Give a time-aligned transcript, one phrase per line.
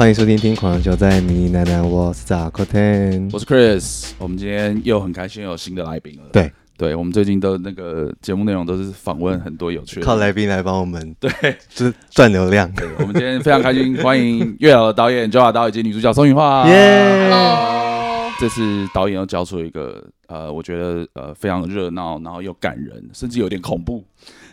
[0.00, 4.12] 欢迎收听《听狂人就在迷你奶奶》，我是扎克天，我是 Chris。
[4.16, 6.22] 我们今天又很开心有新的来宾了。
[6.32, 11.30] 对，对，我们最近都那个节目内容都是访问很多有趣的，靠来宾来帮我们，对，
[11.68, 12.72] 就是赚流量。
[12.72, 16.66] 对，我们今天非常开心，欢迎月老的导演 Joa 导以及女主角宋芸樺。
[16.66, 18.30] 耶、yeah!！
[18.40, 24.02] 这次导演又交出一个呃，我觉得呃非常热闹，然后又感人，甚至有点恐怖。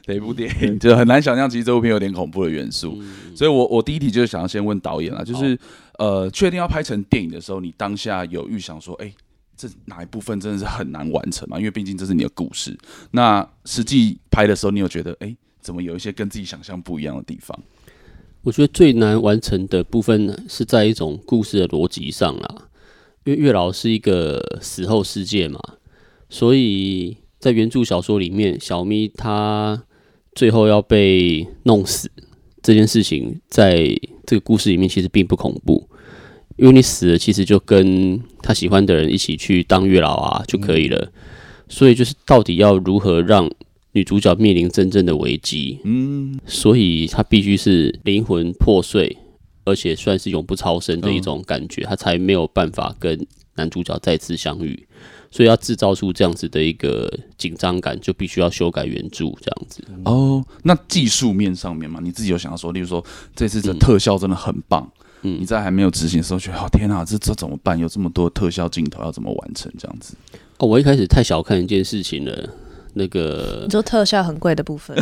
[0.07, 5.59] 的一部电影， 就很难想象，其实这部片有点恐怖的元素，嗯、所以我我第一题就是想要先问导演啊，就是
[5.99, 9.13] 呃，确定要拍成电影的时候，你当下有预想说，哎、欸，
[9.57, 11.57] 这哪一部分真的是很难完成嘛？
[11.57, 12.77] 因为毕竟这是你的故事。
[13.11, 17.59] 那实际拍的时候，你有觉得，哎、欸，怎么有一些跟自己想象不一样的地方？
[18.43, 22.69] 我觉得最难完成的部分是在一种故事的逻辑上啦，
[23.25, 25.59] 因为月老是一个死后世界嘛，
[26.29, 29.83] 所以在原著小说里面，小咪他。
[30.37, 32.11] 最后要被弄死
[32.61, 33.87] 这件事情，在
[34.23, 35.89] 这个故事里面其实并不恐怖，
[36.57, 41.11] 因为你死了，其实就跟他喜欢的人一起去当月老啊就可以了。
[41.67, 43.49] 所以就是到底要如何让
[43.93, 45.79] 女主角面临真正的危机？
[45.85, 49.17] 嗯，所以她必须是灵魂破碎，
[49.65, 54.87] 而且算是永不超生的一种感觉，她才没有办法跟男主角再次相遇。
[55.37, 57.07] 所以要制造出这样子的一个
[57.37, 59.83] 紧张感，就必须要修改原著这样子。
[60.03, 67.77] 哦，那技术面上面嘛，你自己有想要说，例如说这次的特效真的很棒，嗯，你在还没有执行的时候觉得，哦天哪，这这怎么办？
[67.77, 70.15] 有这么多特效镜头要怎么完成这样子？
[70.57, 72.49] 哦，我一开始太小看一件事情了，
[72.95, 74.97] 那个你说特效很贵的部分，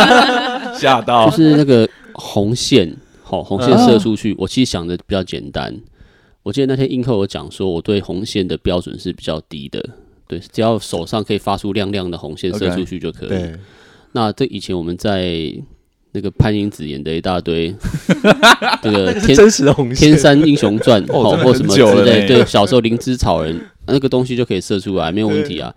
[0.80, 5.78] 吓到，就是那个红线，好，红线射出去，啊，我其实想的比较简单。
[6.48, 9.86] 我记得那天映客有讲说，我对红线的标准是比较低的，
[10.26, 13.28] 对，只要手上可以发出亮亮的红线射出去就可以。
[13.28, 13.58] Okay,
[14.12, 15.52] 那这以前我们在
[16.12, 17.74] 那个潘英子演的一大堆，
[18.82, 25.74] 这个天真实的红线，天山英雄传哦，或什么之类，对，小时候灵芝草人那个东西就可以射出来，没有问题啊。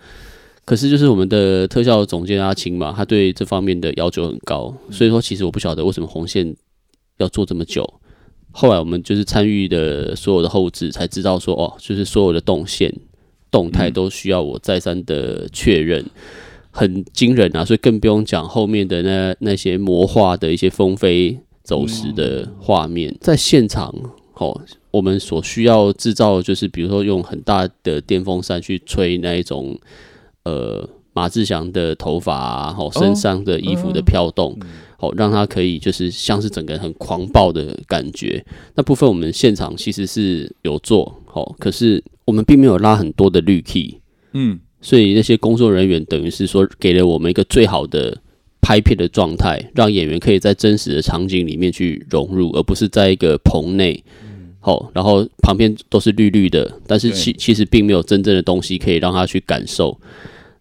[0.63, 6.55] 可是就是我们的特效总监阿青嘛，他对这方面的要求很高，所以说其实我不晓得为什么红线
[7.17, 7.85] 要做这么久。
[8.51, 12.93] 后来我们就是参与的所有的后制，才知道说哦，就是所有的动线、
[13.49, 16.05] 动态都需要我再三的确认，
[16.69, 17.63] 很惊人啊！
[17.63, 23.93] 所以更不用讲后面的那那些魔化的一些风飞走石的画面，在现场
[24.33, 29.79] 哦，我们所需要制造的就是比如说用很大的电风扇去吹那一种
[30.43, 34.51] 呃马志祥的头发啊，哦身上的衣服的飘动。
[34.51, 34.57] 哦，
[35.17, 38.45] 让他可以就是像是整个人很狂暴的感觉。
[38.75, 43.99] 那部分我们现场其实是有做，好，可是我们并没有拉很多的绿 key，
[44.33, 48.15] 嗯，所以那些工作人员等于是说给了我们一个最好的
[48.59, 54.03] 拍片的状态，让演员可以在真实的场景里面去融入，而不是在一个棚内，
[54.59, 59.99] 好，然后旁边都是绿绿的，但是其其实并没有真正的东西可以让他去感受。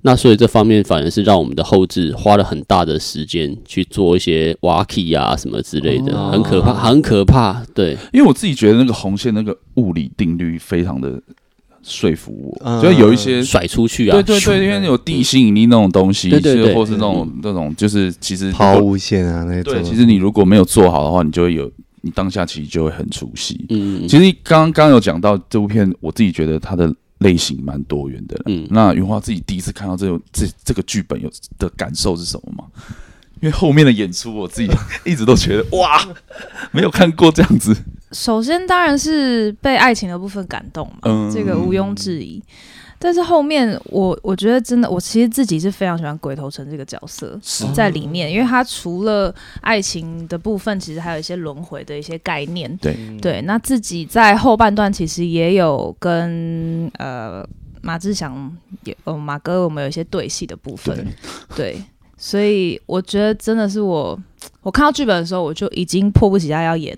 [0.03, 7.63] 那所以这方面反而是让我们的后置花了很大的时间去做一些挖 key 啊什么之类的，哦、很可怕，很可怕。
[7.75, 11.21] 对，因为我自己觉得那个红线那个物理定律非常的
[11.83, 23.67] 说服我，嗯、就有一些甩出去啊，对对对，因为有地心引力那种东西，对对对，或是那种那种就是其实抛物线啊那种，对，其实你如果没有做好的话，你就会有你当下其实就会很出戏。
[23.69, 26.91] 嗯，其实刚刚有讲到这部片，我自己觉得它的。
[27.21, 32.65] 类型蛮多元的，嗯，那云花自己第一次看到这种这这个剧本有的感受是什么吗？
[33.41, 34.69] 因为后面的演出，我自己
[35.05, 35.99] 一直都觉得哇，
[36.73, 37.75] 没有看过这样子。
[38.13, 42.43] 首先当然是被爱情的部分感动嘛，嗯，这个毋庸置疑。
[43.03, 47.41] 但是后面我我觉得真的，我其实自己是非常喜欢鬼头城这个角色
[47.75, 52.77] 在里面，因为他除了爱情的部分，其实还有一些轮回的一些概念。
[52.77, 57.43] 对对，那自己在后半段其实也有跟呃
[57.81, 60.95] 马志祥也呃马哥我们有一些对戏的部分。
[60.95, 61.07] 对，
[61.75, 61.85] 对，
[62.19, 64.21] 所以我觉得真的是我
[64.61, 66.95] 我看到剧本的时候，我就已经迫不及待要演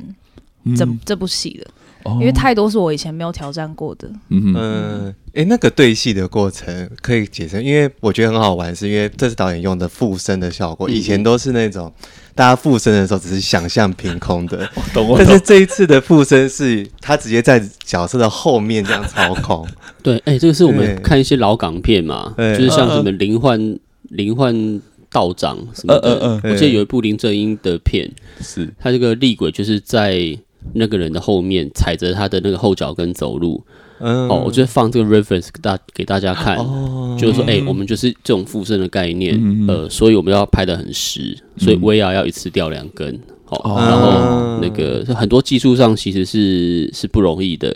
[0.76, 1.70] 这、嗯、这部戏了。
[2.20, 4.08] 因为太多是我以前没有挑战过的。
[4.28, 11.92] 嗯嗯，哎、欸，那个对戏的过程可以解释，因为我觉得很好玩，是因为这次导演用的附身的效果，以前都是那种
[12.34, 14.68] 大家附身的时候只是想象凭空的，
[15.18, 19.66] 但是这一次的附身是他直接在角色的后面这样操控。
[20.02, 23.78] 对，哎、欸，这个是我们看一些老港片嘛，就是像什么灵幻
[24.10, 28.10] 灵幻道长什么的，我记得有一部林正英的片，
[28.40, 28.72] 是。
[28.78, 30.36] 他这个厉鬼就是在。
[30.74, 33.62] 那个人的后面踩着他的那个后脚跟走路，
[34.00, 47.74] 嗯，哦，我就放这个 reference 给大给大家看，哦、就是说，哎、欸，我们就是这种附身的概念，嗯、呃，所以我们要拍的很实，所以 VR 要一次掉两根，好，然后那个很多技术上其实是是不容易的，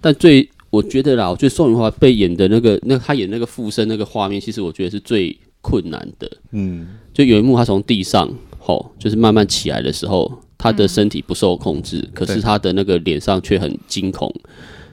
[0.00, 6.30] 但最我觉得啦，我觉得宋雨华被演的那个那他演那个附身那个画面，其实我觉得是最困难的。
[6.52, 8.28] 嗯，就有一幕他从地上
[8.66, 14.30] 哦，就是慢慢起来的时候，他的身体不受控制，可是他的那个脸上却很惊恐。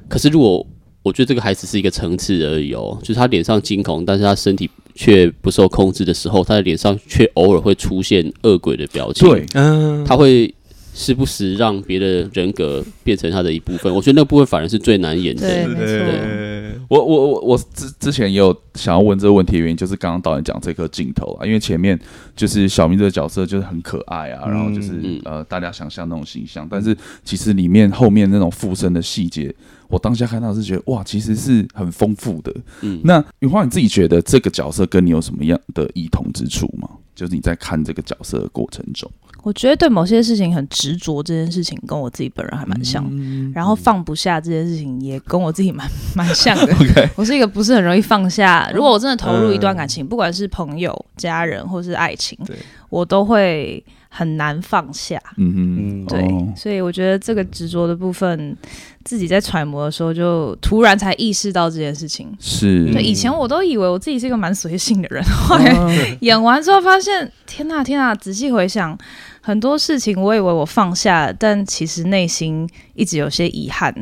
[0.08, 0.66] 可是如果
[1.02, 9.28] 我觉得这个还只是一个层次而已哦，就是他脸上惊恐，但是他身体却不受控制的时候，他的脸上却偶尔会出现恶鬼的表情。
[9.28, 10.54] 对，嗯，他会
[10.96, 13.94] 时不时让别的人格变成他的一部分。
[13.94, 15.42] 我觉得那个部分反而是最难演的。
[15.42, 16.74] 对。
[16.88, 22.00] 我我我我之之前也有想要问这个问题的原因，就是刚刚导演讲这颗镜头啊，因为前面
[22.36, 29.54] 就是小明这个角色就是很可爱啊，然后就是呃大家想象那种形象，但是其实里面后面那种附身的细节。
[29.88, 32.54] 我当下看到是觉得哇，其实是很丰富的。
[32.82, 36.90] 嗯，那雨花你自己觉得这个角色跟你有什么样的异同之处吗？
[37.16, 39.10] 就是你在看这个角色的过程中，
[39.42, 43.08] 我觉得对某些事情很执着，这件事情跟我自己本人还蛮像。
[43.10, 46.74] 嗯，然后放不下这件事情也跟我自己蛮蛮像的。
[46.76, 47.10] Okay.
[47.16, 48.70] 我是一个不是很容易放下。
[48.76, 52.56] 如果我真的投入一段感情，不管是朋友、家人或是爱情，对
[52.90, 53.84] 我都会。
[54.18, 58.56] 很难放下，嗯哼，对，哦、所以我觉得这个执着的部分，
[59.04, 62.34] 自己在揣摩的时候，就突然才意识到这件事情。
[62.40, 68.16] 是，对，以前我都以为我自己是一个蛮随性的人， 后来演完之后发现，天哪，天哪！
[68.16, 68.98] 仔细回想，
[69.42, 73.94] 很多事情我以为我放下，但其实内心一直有些遗憾。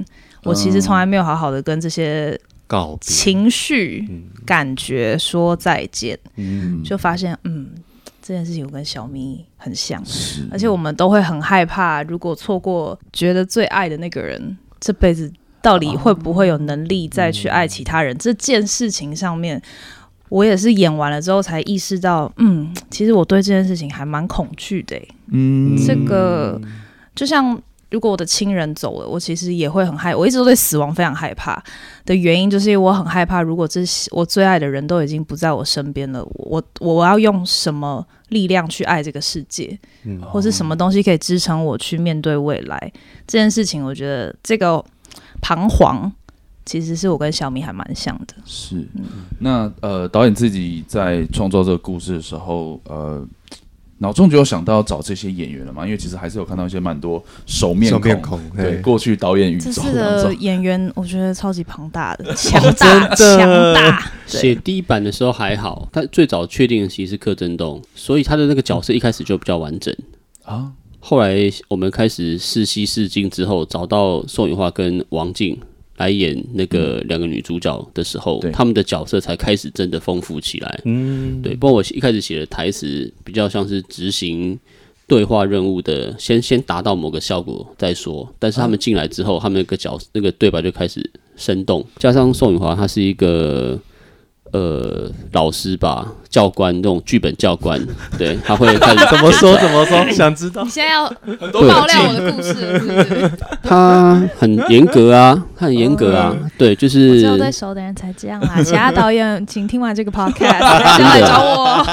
[0.44, 4.08] 我其实从来没有好好的跟这些告情绪、
[4.46, 7.72] 感觉说再见，嗯，就发现，嗯。
[8.26, 10.02] 这件事情我跟小咪很像，
[10.50, 15.30] 而且我们都会很害怕，如果错过觉得最爱的那个人，这辈子
[15.62, 18.16] 到底会不会有能力再去爱其他人？
[18.16, 19.62] 啊、这件事情上面，
[20.30, 24.98] 我也是演完了之后才意识到，嗯，其实我对这件事情还蛮恐惧的。
[25.28, 26.62] 嗯，这个
[27.14, 27.62] 就像。
[27.94, 30.16] 如果我的亲人走了，我其实也会很害。
[30.16, 31.64] 我一直都对死亡非常害怕
[32.06, 42.92] 的原因，就是因为我很害怕，如果这些我最爱的人都已经不在我身边了，我我要用什么力量去爱这个世界，嗯、或是什么东西可以支撑我去面对未来
[43.28, 43.86] 这件事情？
[43.86, 44.84] 我觉得这个
[45.40, 46.12] 彷徨，
[46.66, 48.34] 其实是我跟小米还蛮像的。
[48.44, 49.04] 是，嗯、
[49.38, 53.24] 那呃，导演自己在创作这个故事的时候，呃。
[54.00, 55.86] 脑中就有想到找这些演员了嘛？
[55.86, 64.12] 因为其实还是有看到一些蛮多熟面孔，面孔对过去导演宇宙的演员，我觉得超级庞大的，强大强大。
[64.26, 69.96] 写第一版的时候还好，他最早确定的其实是柯震东，所以他的那个角色一开始就比较完整
[70.44, 70.72] 啊。
[71.00, 71.38] 后来
[71.68, 75.58] 我们开始试戏试镜之后，找到宋雨化跟王净。
[75.98, 80.80] 来演那个两个女主角的时候，嗯、他们的角色才开始真的丰富起来。
[80.86, 81.56] 嗯，对。
[81.56, 84.58] 不过我一开始写的台词比较像是执行
[85.08, 88.28] 对话任务的，先先达到某个效果再说。
[88.40, 93.80] 但是他们进来之后，他们那个角那个对白就开始生动，加上宋雨华，她是一个。
[94.54, 97.84] 呃，老师吧，教官那种剧本教官，
[98.20, 100.64] 对，他会看怎么说怎么说， 想知道。
[100.64, 101.10] 你现在要
[101.52, 103.32] 爆料我的故事是不是？
[103.64, 108.62] 他很严格啊，他很严格啊， 对，就是只有对熟的人才这样啊。
[108.62, 110.38] 其他导演，请听完这个 podcast
[111.00, 111.84] 再来找我。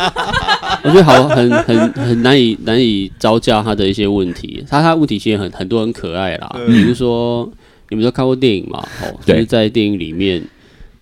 [0.82, 4.62] 我觉得好，很很很难以难以招架他的一些问题。
[4.68, 7.50] 他他问题其实很很多很可爱啦，比如说
[7.88, 8.86] 你们都看过电影嘛？
[9.02, 10.44] 哦，就是在电影里面，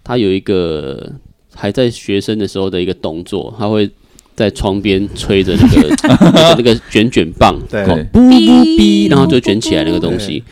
[0.04, 1.10] 他有一个。
[1.58, 3.90] 还在学生的时候的一个动作，他会
[4.36, 5.88] 在窗边吹着那个
[6.56, 10.44] 那个卷卷棒，对，哔哔哔，然后就卷起来那个东西。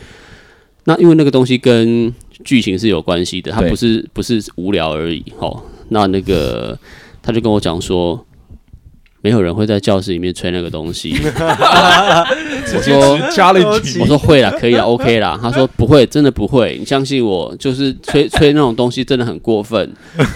[0.85, 2.13] 那因为那个东西跟
[2.45, 5.25] 剧情是有关系的，它不是不是无聊而已。
[5.39, 6.79] 哦，那那个
[7.23, 8.27] 他就跟我讲说。
[9.27, 11.13] 没有人会在教室里面吹那个东西。
[11.19, 15.37] 我说加了一句，我说会啦，可以啦，OK 啦。
[15.43, 19.93] 他说不会，真的不会，你相信我，就是吹吹那种东西真的很过分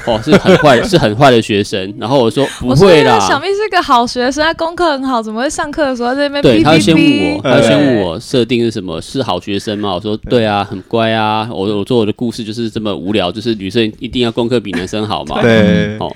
[0.06, 1.94] 哦，是很坏，是很坏的学生。
[2.00, 6.56] 然后我说不会啦，小咪是个好学生，他功课很好，怎么会上课的时候在那边？
[6.56, 9.00] 对，他会先问我，他会先问我设定是什么？
[9.00, 9.94] 是好学生吗？
[9.94, 11.48] 我说对啊，很乖啊。
[11.48, 15.40] 我我做我的故事就是这么无聊，就是女生一定要功课比男生好嘛。
[15.40, 16.12] 对，哦。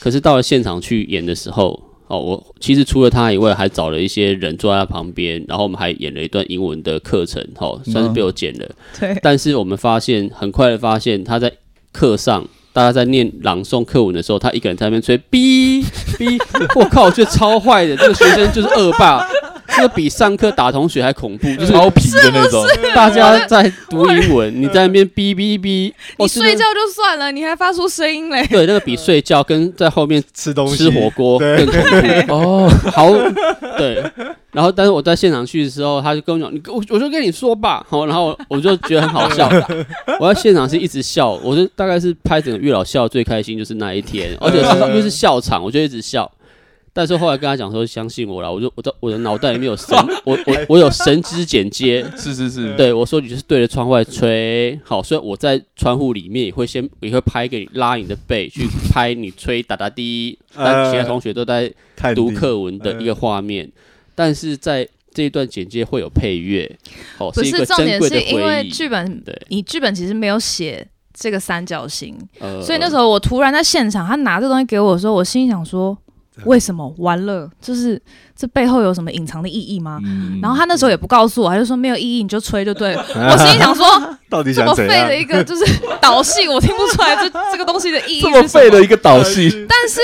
[0.00, 1.87] 可是到了现场去演的时候。
[2.08, 8.68] 哦，我其实除了他以外，还找了一些人坐在他旁边，然后我们还演了一段英文的课程，哦，算是被我剪了。
[8.98, 9.16] 对。
[9.22, 11.52] 但是我们发现，很快的发现，他在
[11.92, 15.84] 课上，大家在念朗诵课文的时候，他一个人在那边吹，哔
[16.16, 16.40] 哔，
[16.80, 19.26] 我靠，我觉得超坏的，这个学生就是恶霸。
[19.78, 22.64] 这个比上课打同学还恐怖， 就是超皮的那种。
[22.94, 25.92] 大家在读英文，你在那边哔哔哔。
[26.18, 28.44] 你睡觉就算了，你还发出声音嘞。
[28.48, 31.74] 对，那个比睡觉跟在后面吃东西、吃火锅更恐
[32.26, 32.34] 怖。
[32.34, 33.12] 哦，好，
[33.78, 34.02] 对。
[34.50, 39.48] 然后，但是我在现场去的时候，他就跟我讲：“你我我就跟你说吧。”好，然后我就觉得很好笑。
[40.18, 46.28] 我在现场是一直笑，我就大概是拍整个月老笑最开心就是那一天，而且是因为是笑场，我就一直笑。
[46.98, 61.72] 但是后来跟他讲说：“相信我啦，我就我的我的脑袋里面有神， 我我我有神之剪接。”是是是，对我说：“你就是对着窗外吹。”好，所以我在窗户里面也会先也会拍给你拉你的背去拍你吹哒哒滴，但其他同学都在
[62.16, 63.70] 读课文的一个画面。
[64.16, 66.68] 但是在这一段简介会有配乐，
[67.18, 75.96] 哦，不是，是一个重点是因为剧本，对，你剧本其实没有写这个三角形，呃、所以那时候我突然在现场，他拿这东西给我的时候，我心里想说。
[76.44, 77.48] 为什么完了？
[77.60, 78.00] 就是
[78.36, 79.98] 这背后有什么隐藏的意义吗？
[80.04, 83.04] 嗯、然后他那时候也不告诉我，他就说没有意义，你就吹就对了。
[83.14, 83.86] 我心里想说，
[84.30, 85.64] 到底这么废的一个就是
[86.00, 88.20] 导戏，我听不出来这 这个东西的意义。
[88.20, 90.00] 这么废的一个导戏，但是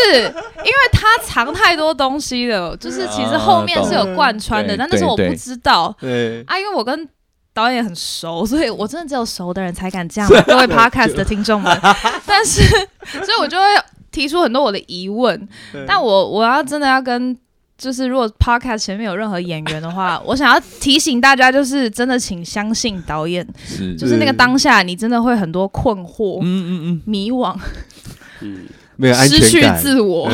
[0.58, 5.94] 因为他藏太多东西了，就是其实后面是有贯穿的，但那时候我不知道。
[6.00, 7.08] 对啊，因为我跟
[7.52, 10.28] 导演很熟，所以我真的只有熟的人才敢这样。
[10.46, 11.78] 各位 Podcast 的听众们，
[12.26, 12.62] 但是
[13.02, 13.64] 所以我就会。
[14.14, 15.48] 提出很多我的疑问，
[15.86, 17.36] 但我我要真的要跟，
[17.76, 23.96] 就是如果 podcast 前面有任何演员的话， 我想要提醒大家，就是真的请相信导演，是。
[23.96, 27.56] 就是那个当下你真的会很多困惑，嗯嗯嗯，迷惘，
[28.40, 28.66] 嗯，
[28.96, 30.30] 没有安全感，失去自我，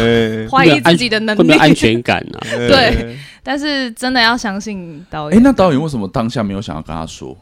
[0.50, 5.38] 怀疑自己的能力，没有安全感啊， 对，但是真的要相信导演。
[5.38, 7.34] 哎，那导演为什么当下没有想要跟他说？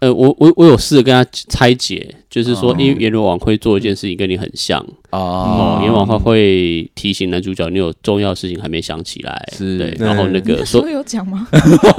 [0.00, 11.46] 呃，我我我有试着跟他拆解，就是说，因为阎罗王会做一件事情跟你很像哦，阎罗王会提醒男主角，你有重要事情还没想起来，是，对，然后那个说有讲吗？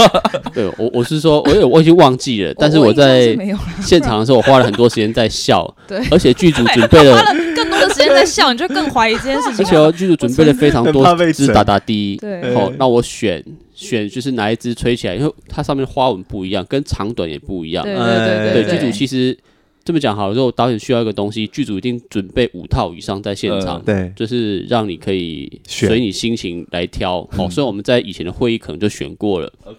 [0.52, 3.38] 对，我我是说，我有我已经忘记了，但是我在
[3.84, 7.24] 现场的时候，我花了很多时间在笑， 对，而且剧组准备 了
[7.56, 13.44] 更多的时间在笑，你就更怀疑这件事情，而且剧组准备了非常多支打打滴，对，好，那我选。
[13.86, 17.84] 选就是哪一支吹起来，因为它上面花纹不一样，跟长短也不一样。
[17.84, 19.38] 对对对对，对，剧组其实
[19.84, 27.28] 这么讲好了，之后导演需要一个东西，剧组一定准备五套以上在现场，呃、对，就是让你可以随你心情来挑。
[27.32, 29.52] 好哦，所以我们在以前的会议可能就选过了。
[29.64, 29.78] OK。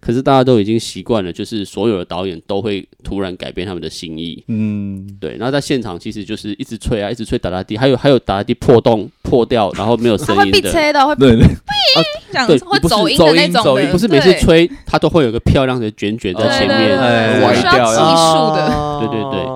[0.00, 4.42] 可是大家都已经习惯了，就是所有的导演都会突然改变他们的心意。
[4.46, 5.36] 嗯，对。
[5.36, 10.62] 然后在现场其实就是一直吹啊，一直吹打打地，还有还有打打地破洞破掉，然后没有声音的。
[10.62, 11.44] 会吹的，会对对。
[11.44, 13.76] 啊，对，会走音的那种。
[13.90, 16.98] 不是每次吹它都会有个漂亮的卷卷在前面
[17.42, 17.92] 歪掉。
[17.92, 19.00] 技术的。
[19.00, 19.46] 对对对。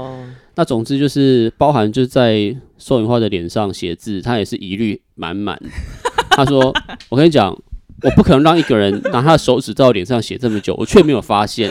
[0.57, 5.59] 那总之就是包含就在宋雨花的脸上写字，他也是疑虑满满。
[6.31, 6.75] 他说
[7.09, 7.57] ：“我跟你讲。”
[8.03, 11.71] 我不可能让一个人拿他的手指在我脸上写这么久， 我却没有发现。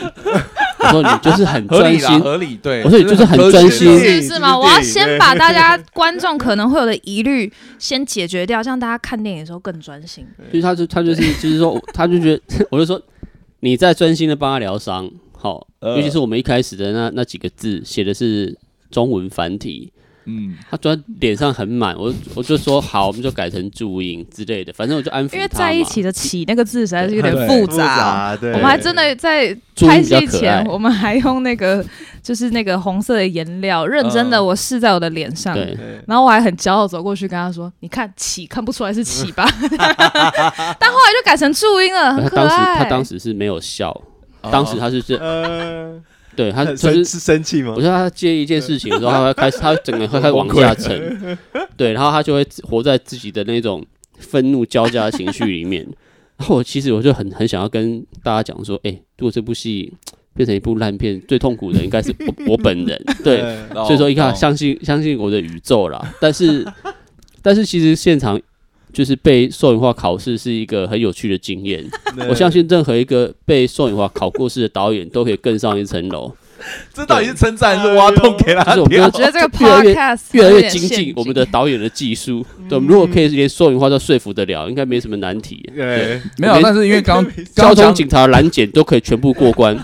[0.79, 2.83] 我说你就是很专心，合理对。
[2.83, 4.57] 我说你就是很专心，是是吗？
[4.57, 10.25] 我要先把大家观众可能会有的疑虑先解决掉，这样大家看电影的时候更专心。
[10.50, 13.00] 所以他就他就是就是说，他就觉得，我就说
[13.59, 18.57] 你在专心的帮他疗伤，好，尤其是我们一开始的那那几个字写的是
[18.89, 19.93] 中文繁体。
[20.25, 25.36] 嗯，他昨天脸上很满，我我就说好，我们就改成注音之类的，反正我就安抚他。
[25.38, 31.84] 因为在一起的“起”那个字实在是有点复杂，我们还真的在拍戏前，我们还用那个
[32.22, 35.75] 就是那个红色的颜料，认真的我试在我的脸上，对
[36.08, 39.44] 然后我还很骄傲走过去跟他说：“你看‘起’看不出来是‘起’吧？”
[40.80, 42.48] 但后来就改成注音了，很可爱。
[42.48, 44.00] 他当时他当时是没有笑，
[44.51, 45.18] 当时他是这。
[46.31, 47.73] 呃对他就是是生气吗？
[47.75, 51.38] 我说他介意一件事情的时候，他会开始，他整个会开始往下沉。
[51.75, 53.85] 对，然后他就会活在自己的那种
[54.17, 55.83] 愤怒交加的情绪里面。
[56.38, 59.93] 然后我其实我就很很想要跟大家讲说，哎，如果这部戏
[60.33, 63.03] 变成一部烂片，最痛苦的应该是我我本人。
[63.23, 63.39] 对，
[63.73, 66.13] 所以说一看相信相信我的宇宙啦。
[66.19, 66.65] 但是
[67.41, 68.41] 但是其实现场。
[68.93, 71.83] 就是被宋芸樺考试是一个很有趣的经验，
[72.29, 76.33] 我相信任何一个被宋芸樺考过试的导演都可以更上一层楼。
[76.93, 78.63] 这到底是称赞还是挖洞给他？
[78.63, 82.45] 就是我们觉得这个 podcast 越来越精进我们的导演的技术。
[82.69, 85.67] 对，我们如果可以连宋芸樺都说服得了，应该没什么难题。
[85.75, 89.75] 对，没有，但是因为刚交通警察拦检都可以全部过关。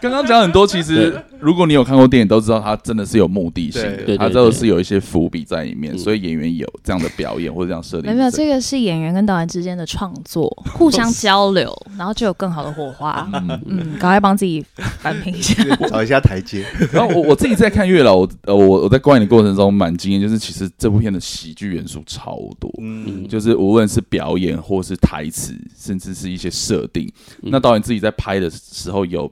[0.00, 8.14] 刚刚讲很多，其实如果你有看过电影，都知道他真的是有目的性的，他都是有一些伏笔在里面，所以演员有这样的表演或者这样设定。
[8.14, 13.28] 没有，这个是演员跟导演之间的创作， 互相交流，然后就有更好的火花。
[13.66, 14.64] 嗯，赶快帮自己
[15.02, 16.64] 扳平一下， 找一下台阶。
[16.92, 27.10] 然后我我自己在看《月老》，我呃我我在观影的过程中蛮惊艳，就是其实这部片的喜剧元素超多，嗯，就是无论是表演或是台词，甚至是一些设定，
[27.42, 29.28] 那导演自己在拍的时候有。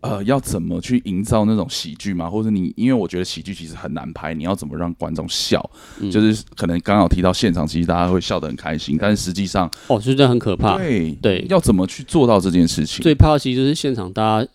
[0.00, 2.28] 呃，要怎么去营造那种喜剧吗？
[2.28, 5.70] 或者你，因为我觉得喜剧其实很难拍，你要怎么让观众笑？
[5.98, 10.78] 嗯、就是可能刚好提到现场，其实大家会笑得很开心，但是实际上，哦，就真的很可怕。
[10.78, 13.02] 对对，要怎么去做到这件事情？
[13.02, 14.48] 最怕的其实就是现场大家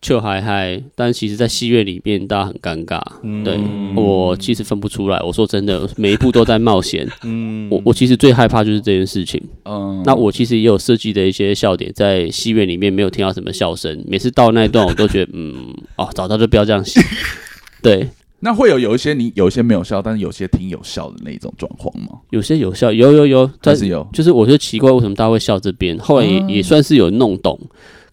[0.00, 3.00] 就还嗨，但其实在戏院里面大家很尴尬。
[3.22, 3.58] 嗯、对
[3.94, 7.08] 我其实分不出来，我说真的，每一步都在冒险。
[7.22, 9.40] 嗯，我我其实最害怕就是这件事情。
[9.64, 14.84] 嗯，那我其实也有设计的一些笑点，在戏院里面没有听到什么笑声，每次到那一段。
[14.84, 17.00] 我都觉得， 嗯，哦，早知道就不要这样写。
[17.80, 18.08] 对，
[18.40, 22.18] 那会有有一些你有一些没有笑，但是有些挺有效的那种状况吗？
[22.30, 25.96] 有些有效，有有有，但是有，就是我觉得奇怪，为什么大家会笑这边？
[25.98, 27.56] 后来也、嗯、也算是有弄懂。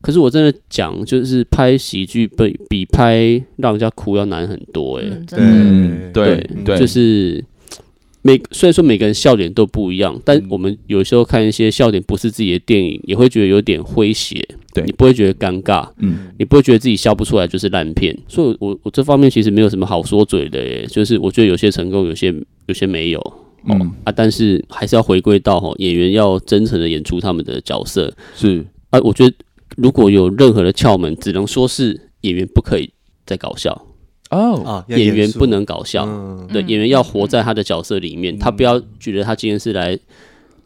[0.07, 5.09] 可是我真的讲，就是拍喜剧比比拍让人家哭要难很多、欸。
[5.09, 7.43] 哎、嗯，对对对，就是。
[8.23, 14.45] 每虽然说每个人笑点都不一样，但我们有时候看一些笑点不是自己的电影，也会觉得有点诙谐。
[14.73, 18.17] 对，你不会觉得尴尬，嗯，你不会觉得自己笑不出来就是烂片。
[18.27, 22.33] 所以我，我我这方面其实没有什么好说嘴的耶，就是我觉得有些成功，有些
[22.65, 23.33] 有些没有，
[23.65, 28.13] 嗯、哦、啊，但是还是要回归到哈，演员要真诚的演出他们的角色。
[28.35, 29.33] 是啊，我觉得
[29.75, 32.91] 如果有任何的窍门，只能说是演员不可以
[33.25, 33.85] 再搞笑。
[34.29, 39.97] 哦，演员不能搞笑，嗯、对，演员要活在他的角色里面，嗯、他不要觉得他今天是来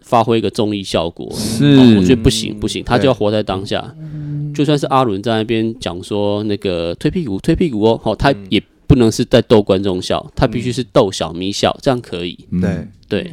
[0.01, 3.93] 发挥一个综艺效果，是、哦，我觉得不行不行，他就要活在当下。
[4.53, 12.47] 就算是阿伦在那边讲说那个推屁股推屁股哦，好，他也不能是在逗观众笑，他必须是逗小咪笑，这样可以。
[12.59, 12.87] 对。
[13.07, 13.29] 对，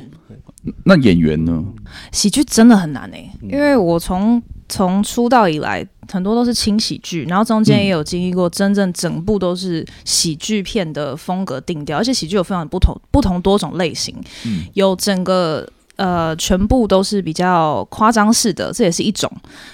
[0.85, 1.65] 那演员呢？
[2.11, 5.87] 喜剧真的很难哎、欸，因为我从从出道以来。
[6.11, 19.31] 很多都是轻喜剧，然后中间也有经历过真正整部都是喜剧片的风格定调，而且喜剧有非常不同不同多种类型，嗯、有整个呃全部都是比较夸张式的，这也是一种，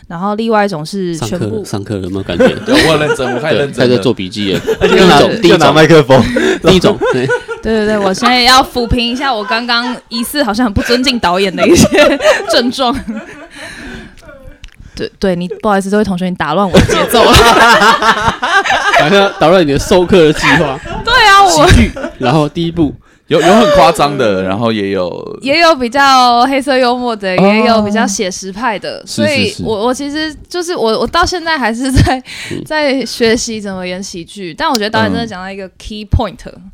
[0.09, 2.49] 然后另外一种是全部上课了，有没有感觉？
[2.67, 4.61] 对 我很认真，我太认真，在这做笔记了。
[4.83, 6.21] 第一种，第一种拿麦克风，
[6.67, 7.29] 第一种，对
[7.63, 11.87] 对对，我现在要抚平一下我刚刚疑似好像很不尊敬导演的一些
[12.51, 12.93] 症状。
[14.95, 17.33] 对对，你不好意思，这位同学，你打乱我的节奏了，
[18.99, 20.79] 打乱打乱你的授课的计划。
[21.05, 22.95] 对啊，我喜剧，然后第一步
[23.27, 25.11] 有有很夸张的，然后也有
[25.43, 32.23] 也有比较黑色幽默的，也有比较写实派的，所以我我其实就是我我到现在还是在
[32.65, 36.39] 在学习怎么演喜剧，但我觉得导演真的讲到一个 key point。
[36.47, 36.71] 嗯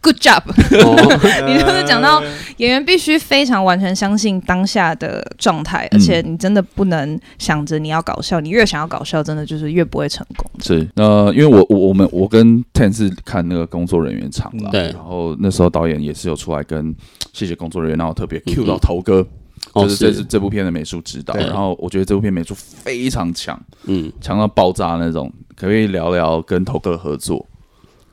[0.00, 0.42] ，Good job！
[1.46, 2.22] 你就是讲到
[2.58, 10.50] 演员必须非常完全相信当下的状态，而且你真的不能想着你要搞笑，你越想要搞笑，真的就是越不会成功。
[10.62, 16.94] 是，呃，因为我我我们我跟 Ten 是看那个工作人员场了，对，然后那时候导演也是有出来跟
[17.32, 19.26] 谢谢工作人员，然后特别 cue 到头哥，
[19.74, 20.24] 就是这是。
[20.24, 27.46] 这部片的美术指导，然后我觉得这部片美术非常强，嗯，强到爆炸那种，可不可以聊聊跟头哥合作？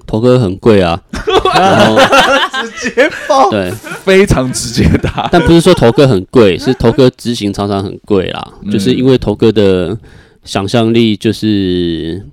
[0.06, 1.00] 头哥很贵啊，
[2.78, 3.72] 直接爆，对，
[4.04, 5.10] 非常直接的。
[5.32, 8.54] 但不是说头哥很贵，是头哥执行常常很贵啦。
[8.64, 9.98] 嗯、就是因为头哥的
[10.44, 12.26] 想象力，就是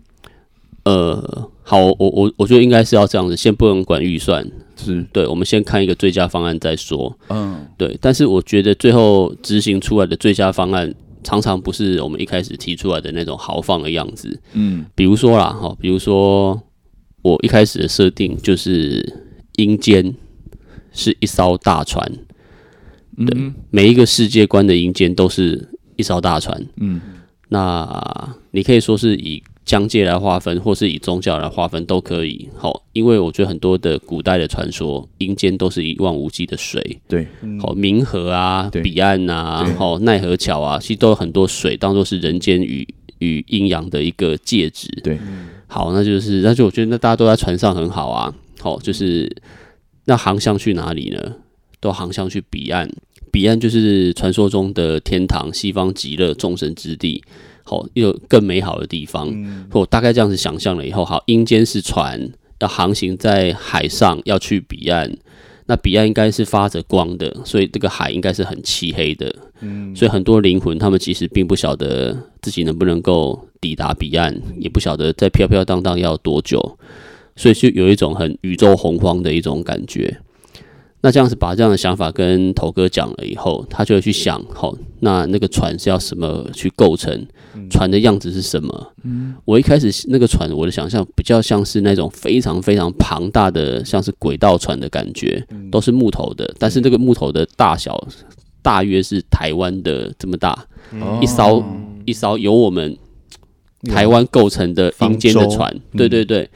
[0.84, 7.16] 呃，好，我我我觉得应该是要这样子，先不能管预算，是对，我们先看一个最佳方案再说。
[7.28, 7.96] 嗯，对。
[8.00, 14.38] 但是我觉得最后执行出来的最佳方案，常常不是我们一开始提出来的那种豪放的样子。
[14.52, 16.60] 嗯，比如说啦，哈，比如说。
[17.26, 19.14] 我一开始的设定就是
[19.56, 20.14] 阴间
[20.92, 22.08] 是一艘大船，
[23.16, 26.64] 对，嗯、每一个世界观的阴间都是一艘大船。
[26.76, 27.00] 嗯，
[27.48, 32.48] 那你可以说是以疆界来划分，或是以宗教来划分都可以。
[32.56, 37.00] 好，因为我觉得很多的古代的传说，阴间都是一望无际的水。
[37.08, 37.26] 对，
[37.60, 42.86] 好，冥河啊，彼岸啊，好，奈何桥啊，其实都有很多水，当做是人间与
[43.18, 44.86] 与阴阳的一个介质。
[45.02, 45.18] 对。
[45.66, 48.32] 好，那就是，那就我觉得，那大家都在船上很好啊。
[48.60, 49.30] 好，就是
[50.04, 51.36] 那航向去哪里呢？
[51.80, 52.90] 都航向去彼岸，
[53.30, 57.22] 彼岸就是传说中的天堂，西方极乐众神之地。
[57.62, 59.28] 好，有更美好的地方。
[59.30, 65.16] 嗯、我大概这样子想象了以后，好，阴间是船，要航行在海上，要去彼岸。
[65.66, 69.34] 那彼岸应该是发着光的，所以这个海应该是很漆黑的。
[69.60, 76.78] 嗯，所以很多灵魂他们其实并不晓得自己能不能够抵达彼岸，也不晓得在飘飘荡荡要多久，
[77.34, 80.18] 所以就有一种很宇宙洪荒的一种感觉。
[81.02, 87.26] 那这样子把这样的想法跟头哥讲了以后，他就会去想，好，那那个船是要什么去构成？
[87.70, 88.92] 船的样子是什么？
[89.02, 98.06] 嗯，我一开始那个船，我的想象比较像是那种非常非常庞大的，像是轨道船的感觉，都是木头的，但是这个木头的大小
[98.60, 100.66] 大约是台湾的这么大，
[101.22, 101.64] 一艘
[102.04, 102.94] 一艘由我们
[103.84, 105.74] 台湾构成的阴间的船。
[105.96, 106.48] 对对对，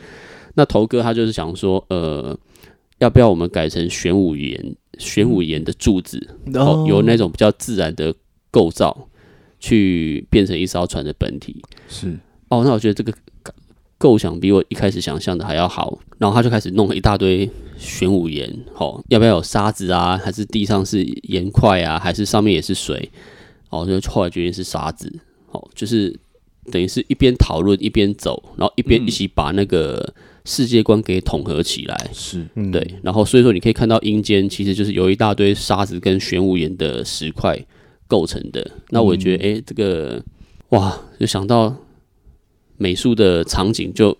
[0.54, 2.36] 那头哥他就是想说，呃，
[3.00, 4.76] 要不要我们改成玄武岩？
[4.98, 8.14] 玄武岩的柱子，然后由那种比较自然的
[8.50, 9.08] 构造
[9.58, 11.62] 去变成一艘船的本体。
[11.88, 12.18] 是
[12.50, 13.10] 哦，那我觉得这个
[13.96, 15.98] 构想比我一开始想象的还要好。
[16.18, 20.20] 然后他就开始弄了一大堆玄武岩，哦，要不要有沙子啊？
[20.22, 21.98] 还是地上是岩块啊？
[21.98, 23.10] 还是上面也是水？
[23.70, 25.10] 哦，就后来决定是沙子。
[25.52, 26.14] 哦，就是
[26.70, 30.12] 等于是一边讨论一边走，然后一边一起把那个。
[30.44, 37.58] 世界观给统合起来，是对，然后所以说你可以看到阴间其实就是由一大堆沙子跟玄武岩的石块
[38.08, 38.70] 构成的。
[38.88, 40.22] 那我觉得，哎、嗯欸，这个
[40.70, 41.76] 哇，就想到
[42.78, 44.16] 美术的场景就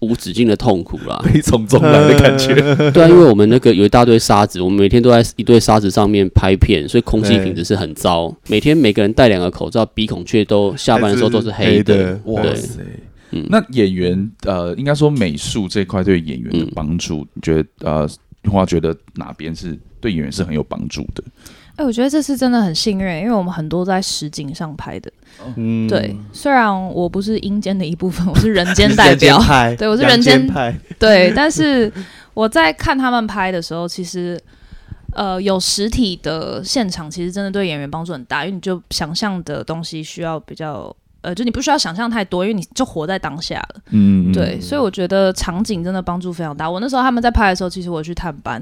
[0.00, 2.54] 无止境的痛苦啦，悲从中来的感觉。
[2.90, 8.34] 对啊，因为我们那个有一大堆沙子，我们每天都在一堆沙子上面拍片，所以空气品质是很糟。
[8.48, 11.94] 每天每个人戴两个口罩，鼻孔却都下班的时候都是黑的。
[11.94, 12.80] 黑的哇塞！
[13.34, 18.08] 嗯、那演员呃，应该说美术这块对演员的帮助，嗯、你觉得呃，
[18.50, 21.22] 花觉得哪边是对演员是很有帮助的？
[21.76, 25.12] 哎、欸，我觉得这次真的很幸运，因为我们很多在实景上拍的。
[25.56, 29.42] 嗯，对，虽然我不是阴间的一部分，我是人间代表，
[29.76, 31.92] 对，我是人间派， 对，但是
[32.32, 34.40] 我在看他们拍的时候，其实
[35.14, 40.94] 呃，有实体的现场，其实真的对演员帮助很大，因为你就想象的东西需要比较。
[41.24, 43.80] 呃，就你不需要想象太多，因为你就活在当下了。
[43.90, 46.70] 嗯，对，所以我觉得场景真的帮助非常大。
[46.70, 48.60] 我那时候他们在拍的时候，其实我去探班，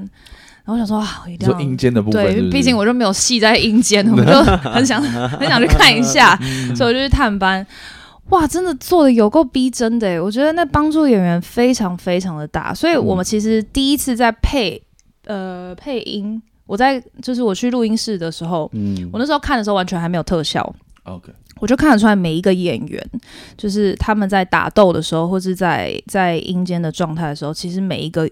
[0.63, 2.41] 然后我想说啊，我一定要阴间的部分是不是？
[2.43, 4.31] 对，毕竟我就没有戏在阴间，我就
[4.71, 6.39] 很想 很想去看一下，
[6.73, 7.65] 所以我就去探班。
[8.29, 12.73] 哇，真的做的有够逼真的，我觉得那帮助演员非常非常的大。
[12.73, 14.81] 所以我们其实第一次在配
[15.25, 20.73] 呃配音，我在就是我去录音室的时候，嗯，我那时候看的时候完全还没有特效。
[21.03, 21.31] OK。
[21.59, 23.01] 我就看得出来，每一个演员，
[23.55, 28.27] 就是他们在打斗的时候，或是在在阴间的状态的时候，其实每一个，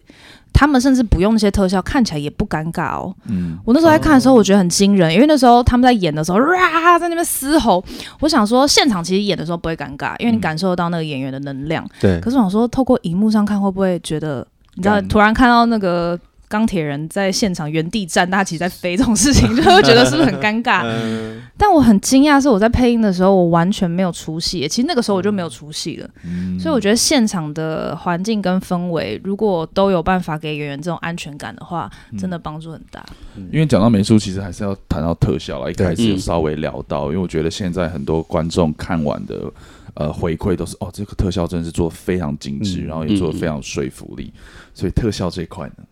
[0.52, 3.16] 他们甚至不用那些特效，看起来也不尴尬哦。
[3.30, 7.82] 嗯，我那时候在看的时候，我觉得很惊人，因为那时候他们在演的时候，哇，在那边嘶吼。
[8.20, 11.88] 我想说，现场其实演的时候不会尴尬，因为你感受得到那个演员的能量。
[12.02, 12.20] 对。
[12.20, 16.20] 可是我想说，透过荧幕上看，会不会觉得，你知道，突然看到那个。
[16.52, 20.84] 钢铁人在现场原地站，大家其实在飞这种事情，就 会觉得是不是很尴尬？
[21.58, 24.68] 但我很惊讶，是我在配音的时候，我完全没有出戏。
[24.68, 26.10] 其实那个时候我就没有出戏了。
[26.60, 33.06] 所以我觉得现场的环境跟氛围，如果都有办法给演员这种安全感的话，真的帮助很大。
[33.52, 35.72] 因为讲到美术，其实还是要谈到特效了。
[35.72, 39.52] 一开始有稍微聊到，因为我觉得现在很多观众看完的
[39.94, 44.34] 呃回馈都是哦，这个特效真的是做的非常精致，然后也做的非常有说服力。
[44.74, 45.84] 所以特效这一块呢？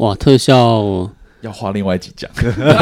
[0.00, 1.10] 哇，特效
[1.42, 2.30] 要花另外几讲。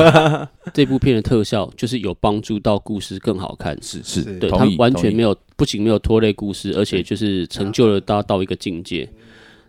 [0.73, 9.09] 这部片的特效就是有帮助到故事更好看，是是，对，他完全没有，不仅没有拖累故事，而且就是成就了他到一个境界。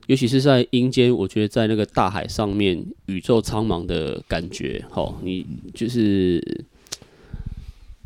[0.06, 6.66] 尤其是在阴间，我觉得在那个大海上面，宇宙苍茫的感觉，好，你就是。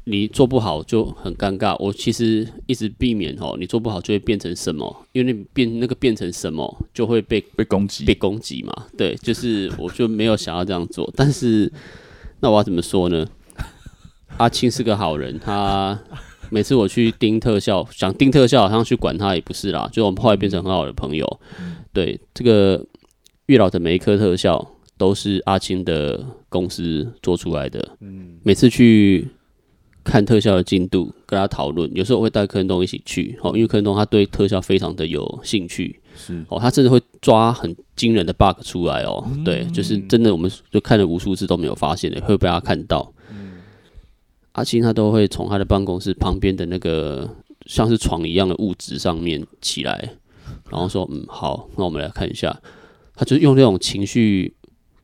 [0.05, 1.75] 你做不好就很尴尬。
[1.79, 5.05] 我其实一直避免哦，你做不好就会变成什么？
[5.13, 8.73] 因为你变那个变成什么就会被被攻击，被攻击嘛。
[8.97, 11.09] 对，就是我就没有想要这样做。
[11.15, 11.71] 但是
[12.41, 13.25] 那我要怎么说呢？
[14.37, 15.97] 阿青是个好人，他
[16.49, 19.89] 每次我去盯特效，想盯特效，好像去管他也不是啦。
[19.93, 21.39] 就我们后来变成很好的朋友。
[21.93, 22.85] 对，这个
[23.45, 27.95] 月老的每一颗特效都是阿青的公司做出来的。
[28.01, 29.29] 嗯，每次去。
[30.03, 31.89] 看特效的进度，跟他讨论。
[31.93, 43.13] 有时候我会带柯震东一起去，哦，因为柯震东他对特效非常的有兴趣，是哦，他甚至会抓很惊人的 bug 出来哦，嗯、对，就是真的，我们就看了无数次都没有发现的，会被他看到。
[43.31, 43.61] 嗯、
[44.51, 47.29] 阿青他都会从他的办公室旁边的那个
[47.65, 50.15] 像是床一样的物质上面起来，
[50.69, 52.61] 然后说：“嗯，好，那我们来看一下。”
[53.15, 54.53] 他就用那种情绪。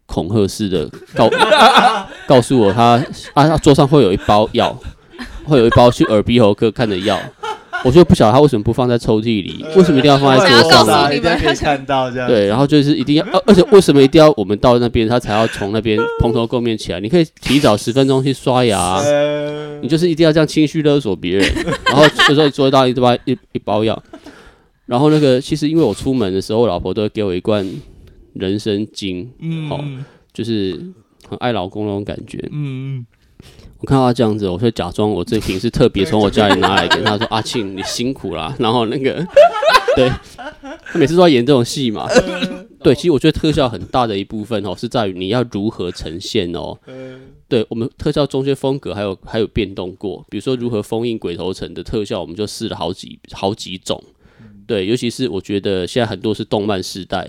[0.09, 1.29] 恐吓式的告
[2.27, 3.01] 告诉我他
[3.33, 4.75] 啊，他桌上会有一包药，
[5.45, 7.19] 会有一包去耳鼻喉科看的药，
[7.85, 11.13] 我就不晓得他为什么不放在抽屉里，为什么一定要放在桌上？
[11.13, 12.27] 一定要可以看到这样。
[12.27, 16.99] 对，然后就是一定要，而且为什么一定要我们到那边他才要从那边蓬头垢面起来？
[16.99, 19.01] 你可以提早十分钟去刷牙，
[19.81, 21.47] 你就是一定要这样情绪勒索别人，
[21.85, 24.01] 然后这时候做到一包一一包药，
[24.85, 27.65] 然后那个其实因为我出门的时候，我老婆都会给我一罐。
[28.39, 29.83] 人生经，嗯，好，
[30.33, 30.71] 就是
[31.27, 33.05] 很爱老公那种感觉，嗯，
[33.79, 39.23] 我看到他这样子，我就假装我这瓶是特别从我家里拿来给他 说，阿庆你辛苦啦，然后那个，
[39.95, 42.07] 对，他每次都要演这种戏嘛，
[42.81, 46.77] 对，其实我觉得特效很大的一部分哦，是在于你要如何呈现哦，
[47.47, 54.01] 对我们特效中间风格还有还有变动过，比如说如何封印鬼头城的特效，我们就试了好几好几种。
[54.67, 57.27] 对，尤其是我觉得现在很多是动漫时代，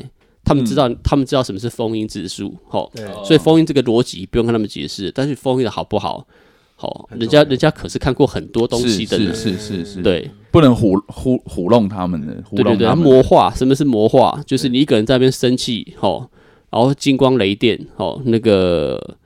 [0.51, 2.91] 他们知道、嗯、他们知道什么是封印指数，吼，
[3.25, 6.27] 所以封印这个逻辑不用跟他们解释，但是封印的好不好，
[6.75, 14.43] 好，人家人家可是看过很多东西的人，是是是是，对，不能唬唬唬弄他们的，对对对，魔化，什么是魔化？
[14.45, 16.29] 就是你一个人在那边生气，吼，
[16.71, 19.17] 然后金光雷电，吼，那个。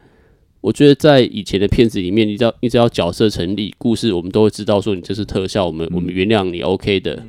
[0.64, 7.22] 我觉得在以前的片子里面，你只要你只要角色成立，故事我们都会知道说你这是特效，我们、嗯、我们原谅你 OK 的。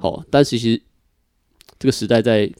[0.00, 0.82] 好、嗯，但其实
[1.78, 2.50] 这个时代在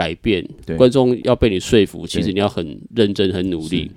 [0.00, 0.42] 改变，
[0.78, 3.90] 观众要被你说服，其实你要很认真、很努力。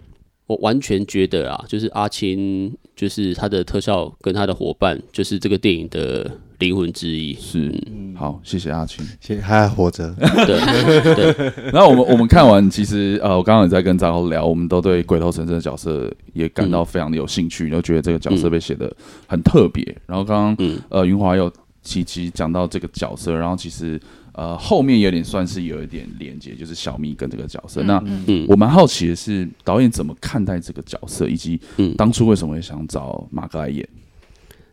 [0.48, 7.34] 我完全觉得啊，就是阿青，就是他的特效跟他的伙伴，就是这个电影的灵魂之一。
[7.36, 10.14] 是，嗯、好，谢谢阿青，谢谢他还活着。
[10.46, 11.54] 对对。
[11.72, 18.94] 然后我们我们看完，其实呃，我刚刚也在跟张浩聊，我们都对鬼头神这个角色也感到非常的有兴趣，然后、嗯、觉得这个角色被写的
[19.26, 19.82] 很特别。
[19.86, 21.50] 嗯、然后刚刚、嗯、呃，云华又
[21.82, 23.98] 琪琪讲到这个角色，然后其实。
[24.36, 27.84] 呃，后面有点算是有一点连接，就是小蜜跟这个角色。
[27.84, 31.60] 嗯、那我蛮好奇的是，导演怎么看待这个角色，以及
[31.96, 33.88] 当初为什么会想找马哥来演？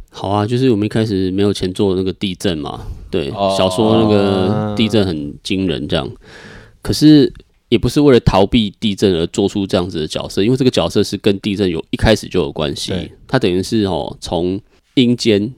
[0.09, 6.11] 好啊，就是我们一开始没有钱做那个地震嘛，对，哦、小说那个地震很惊人，这样。
[6.81, 7.31] 可是
[7.69, 12.93] 也不是为了逃避地震而做出这样子的角色，因为这个角色是跟地震有一开始就有关系。
[12.93, 14.59] 对他等于是哦，从
[14.95, 15.53] 阴间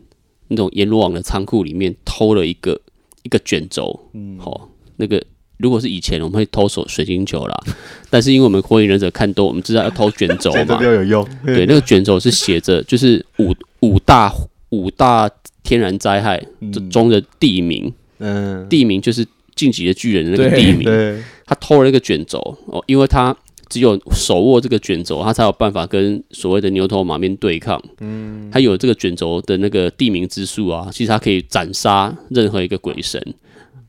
[0.48, 2.80] 那种阎罗王的仓库里面偷了一个。
[3.22, 5.22] 一个卷轴，嗯，好，那个
[5.58, 7.60] 如果是以前我们会偷手水晶球啦，
[8.10, 11.26] 但是因为我们火影忍者看多，我们知道要偷卷轴嘛， 比较有用。
[11.44, 14.32] 对，那个卷轴是写着 就是五五大
[14.70, 15.30] 五大
[15.62, 16.42] 天然灾害
[16.90, 21.22] 中的地名，嗯，地名就是晋级的巨人的那个地名。
[21.44, 23.36] 他偷了那个卷轴哦，因为他。
[23.72, 27.82] 只有手握这个卷轴，他才有办法跟所谓的牛头马面对抗。
[28.00, 33.18] 嗯，他有这个卷轴的那个地名之术啊，其实他可以斩杀任何一个鬼神。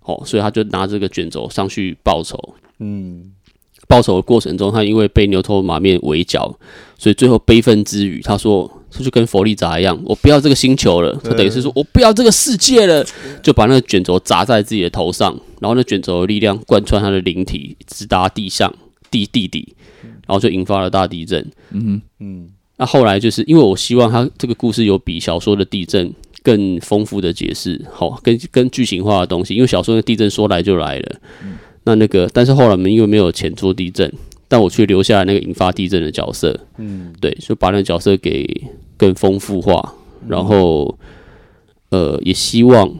[0.06, 2.38] 哦，所以他就拿这个卷轴上去报仇。
[2.80, 3.34] 嗯，
[3.90, 6.58] 报仇的过程中，他因为被牛头马面围剿，
[6.98, 13.06] 所以最后悲愤之余，他说：“他就跟佛利扎一样，我不要这个星球了。”他等于是说我不要这个世界了，
[13.42, 18.74] 就把那个卷轴砸在自己的头上，然后那卷轴的力量贯穿他的灵体，直达地上。
[19.14, 19.76] 地地底，
[20.26, 21.46] 然后就引发了大地震。
[21.70, 29.54] 嗯嗯，那后来就是因为我希望他这个故事有比小说的地震更丰富的解释，好，跟跟剧情化的东西。
[29.54, 34.12] 因为小说的地震说来就来了，嗯、那那个，但是后来我们因为没有钱做地震，
[34.48, 36.60] 但我却留下了那个引发地震的角色。
[36.80, 38.50] 嗯，对，就把那个角色给
[38.98, 39.94] 更丰富化，
[40.28, 40.98] 然后
[41.90, 42.92] 呃，也希望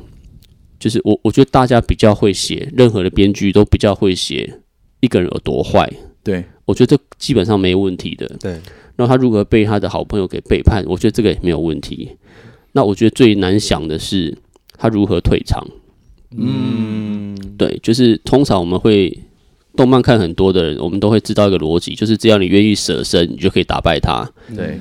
[0.80, 4.60] 就是我我觉得大家比较会写，任何的编剧都比较会写。
[5.04, 5.92] 一个人有多坏？
[6.24, 8.26] 对，我觉得这基本上没问题的。
[8.40, 8.54] 对，
[8.96, 10.82] 然后他如何被他的好朋友给背叛？
[10.88, 12.10] 我觉得这个也没有问题。
[12.72, 14.34] 那我觉得最难想的是
[14.78, 15.62] 他如何退场。
[16.38, 19.20] 嗯，对，就是通常我们会
[19.76, 24.26] 动漫看很多的人，我们都会知道一个逻辑，就是只要你愿意舍身，你就可以打败他。
[24.56, 24.80] 对，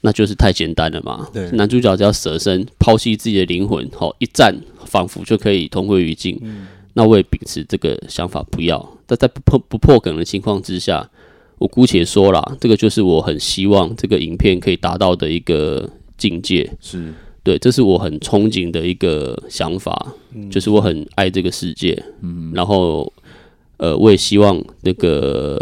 [0.00, 1.28] 那就是太简单了嘛。
[1.32, 4.52] 对，男主角只要舍身，抛弃自己的灵魂，好一战，
[4.84, 6.36] 仿佛就可以同归于尽。
[6.42, 8.97] 嗯那我也秉持这个想法，不要。
[9.08, 11.10] 但在不破不破梗的情况之下，
[11.56, 16.70] 我姑且说啦，这个就是我很希望这个影片可以达到的一个境界。
[16.80, 22.00] 是对，这是我很憧憬的一个想法，嗯、就是我很爱这个世界。
[22.20, 23.10] 嗯，然后
[23.78, 25.58] 呃，我也希望那个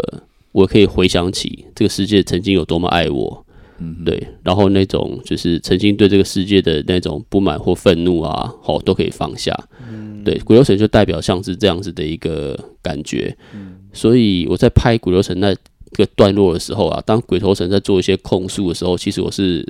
[0.51, 3.45] 我可以回想起这个世界曾经有多么爱我。
[3.79, 9.55] 嗯，对，然后那种就是曾经对这个世界的那种不满或愤怒啊，好，都可以放下。
[9.89, 13.35] 嗯，对，鬼头神就代表像是这样子的一个感觉。
[13.53, 15.55] 嗯，所以我在拍鬼头神那
[15.93, 19.65] 个段落的时候啊，当鬼头神在做一些控诉的时候，其实我是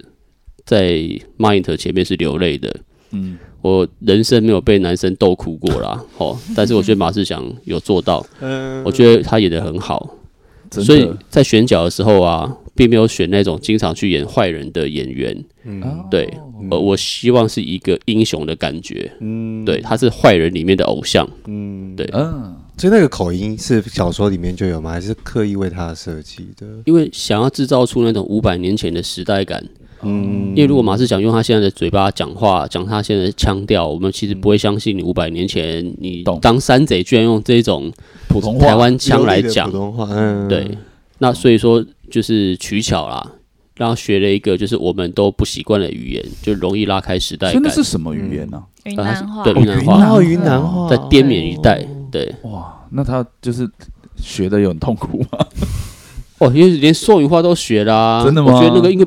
[0.65, 0.98] 在
[1.38, 2.74] monitor 前面是流泪的。
[3.12, 8.26] 嗯，我人生没有被男生逗哭过啦，哦， 但是我觉得马志祥有做到。
[8.39, 10.13] 嗯，我觉得他演得很好。
[10.70, 15.36] 所以在选角的时候啊，并没有选那种经常去演坏人的演员。
[15.66, 16.32] 嗯，对，
[16.70, 19.12] 呃，我希望是一个英雄的感觉。
[19.20, 21.28] 嗯，对，他是坏人里面的偶像。
[21.48, 22.08] 嗯，对。
[22.13, 24.92] 嗯，所以那个口音是小说里面就有吗？
[24.92, 26.66] 还是刻意为他设计的？
[26.86, 29.62] 因为想要制造出那种五百年前的时代感。
[30.04, 37.92] 嗯，因为如果马志想用他现在的嘴巴讲话，讲他现在的腔调，我们其实不会相信你五百年前你当山贼居然用这种
[38.30, 40.08] 普通话台湾腔来讲普通话。
[40.12, 40.78] 嗯，对。
[41.18, 43.32] 那所以说就是取巧啦，
[43.76, 47.62] 然后学了一个就是我们都不习惯的语言，就容易拉开时代感。
[47.63, 48.63] 那是什么语言呢？
[48.86, 49.43] 云南话。
[49.43, 50.08] 对，云南话。
[50.10, 51.86] 哦，云南话，在滇缅一带。
[52.12, 52.34] 对。
[52.43, 53.70] 哇，那他就是
[54.15, 55.46] 学的有很痛苦吗？
[56.39, 58.54] 哦，因为连宋语话都学啦，真的吗？
[58.54, 59.06] 我觉得那个应该。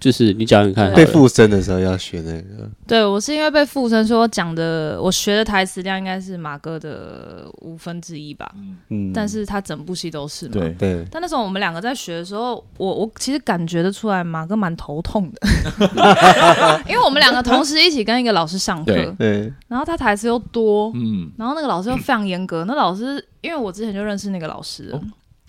[0.00, 2.66] 就是你讲讲看，被附身的时候要学那个。
[2.86, 8.50] 对，我是因为被附身，说我讲的我学的台词量应该是马哥的五分之一吧。
[8.88, 10.52] 嗯，但是他整部戏都是嘛。
[10.54, 11.04] 对对。
[11.10, 15.46] 但那时候我们两个在学的时候，我我其实感觉得出来马哥蛮头痛的，
[16.88, 19.52] 因为我们两个同时一起跟一个老师上课，对。
[19.68, 21.30] 然后他台词又多，嗯。
[21.36, 24.98] 然后那个老师又非常严格，那老师因为我之前就认识那个老师，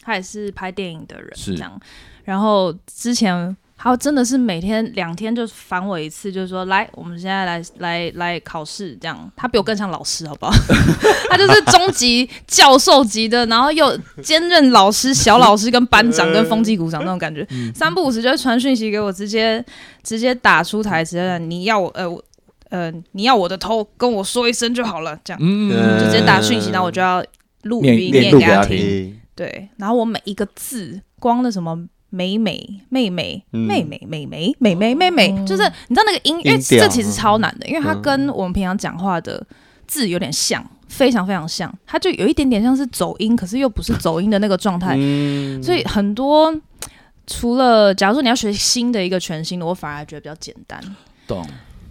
[0.02, 1.80] 他也是拍电影的人，是这样。
[2.26, 3.56] 然后之前。
[3.84, 9.32] 他真的是每天两天就烦我一次，就是说，来，我们现在来来来考试，这样。
[9.36, 10.54] 他比我更像老师，好不好？
[11.32, 17.48] 他就是中级教授级的，然后又兼任老师、小老师跟班长跟风纪股长那种感觉。
[17.74, 19.66] 三不五时就会传讯息给我，直接
[20.04, 22.06] 直接打出台词，你要我呃
[22.70, 25.40] 呃你要我的头跟我说一声就好了，这样。
[25.42, 27.26] 嗯，就直接打讯息，然后我就要
[27.64, 29.20] 录音念给他听。
[29.34, 31.88] 对，然后我每一个字，光那什么。
[32.12, 39.44] 美美妹妹妹妹妹妹妹妹妹妹，就是你知道那个音，因为这其实超难的，因为它跟我们平常讲话的
[39.88, 44.96] 字有点像，非常非常像，它就有一点点像是走音，可是又不是走音的那个状态，
[45.64, 46.54] 所以很多
[47.26, 50.80] 除了假如说你要学新的一个全新的，我反而觉得比较简单。
[51.26, 51.44] 懂。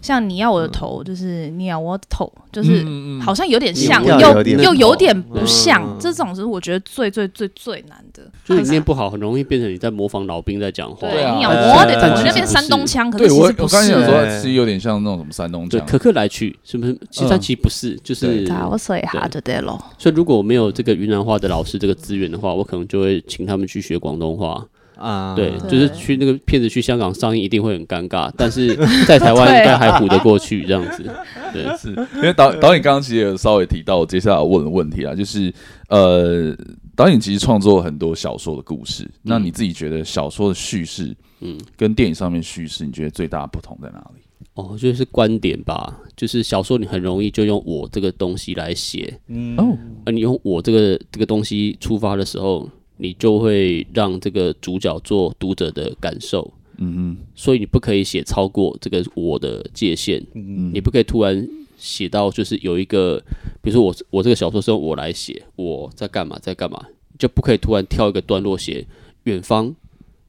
[0.02, 2.84] 像你要我的头，就是你要我的头，就是
[3.20, 5.84] 好像有点像，又又有点不像。
[6.00, 8.22] 这种是我觉得最最最最难的。
[8.44, 11.08] 就你念不好，很容易变成你在模仿老兵在讲话。
[11.08, 13.76] 对啊，你要我的头，那边山东腔，可是其实不是。
[13.76, 15.80] 我刚才想说，其实有点像那种什么山东腔。
[15.86, 16.98] 可可来去，是不是？
[17.10, 18.50] 其实它其实不是，就是。
[18.70, 19.82] 我所以哈就对咯。
[19.98, 24.64] 所以如果我没有这个云南话的老师这个资源的话，我可能就会请他们去学广东话。
[25.00, 31.10] 啊，对，就是去那个片子去香港上映一定会很尴尬，但是在台湾应该还唬得过去这样子。
[31.52, 35.52] 对，是因为导导演刚刚其实也稍微提到我接下来要问的问题啊，就是
[35.88, 36.54] 呃，
[36.94, 44.20] 导演其实创作了很多小说的故事，嗯、那你自己觉得小说的叙事，嗯，跟电影上面叙事，你觉得最大的不同在哪里？
[44.54, 52.68] 哦，就是观点吧，就是小说你很容易就用我这个东西来写，嗯哦，而你用我这个这个东西出发的时候。
[53.00, 60.68] 你就会让这个主角做读者的感受，嗯嗯，所以你不可以写超过这个我的界限，嗯。
[60.68, 63.18] 嗯，你不可以突然写到就是有一个，
[63.62, 66.84] 比如说我我这个小说是用我来写，我在干嘛在干嘛，
[67.18, 68.86] 就不可以突然跳一个段落写
[69.24, 69.74] 远方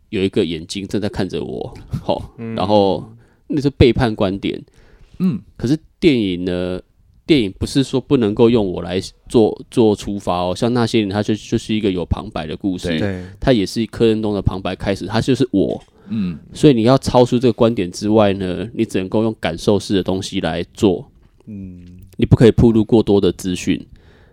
[0.10, 3.05] 有一个眼睛正在看着我，好，然后
[3.47, 4.63] 那是背叛观点，
[5.19, 6.81] 嗯，可是电影呢？
[7.32, 21.10] 电影不是说不能够用我来做做出发哦，像那些人，他就就是一个有旁白的故事，对，他也是柯震东的旁白开始，他就是我，嗯，所以你要超出这个观点之外呢，你只能够用感受式的东西来做，
[21.46, 21.86] 嗯，
[22.17, 23.80] 你不可以铺路过多的资讯，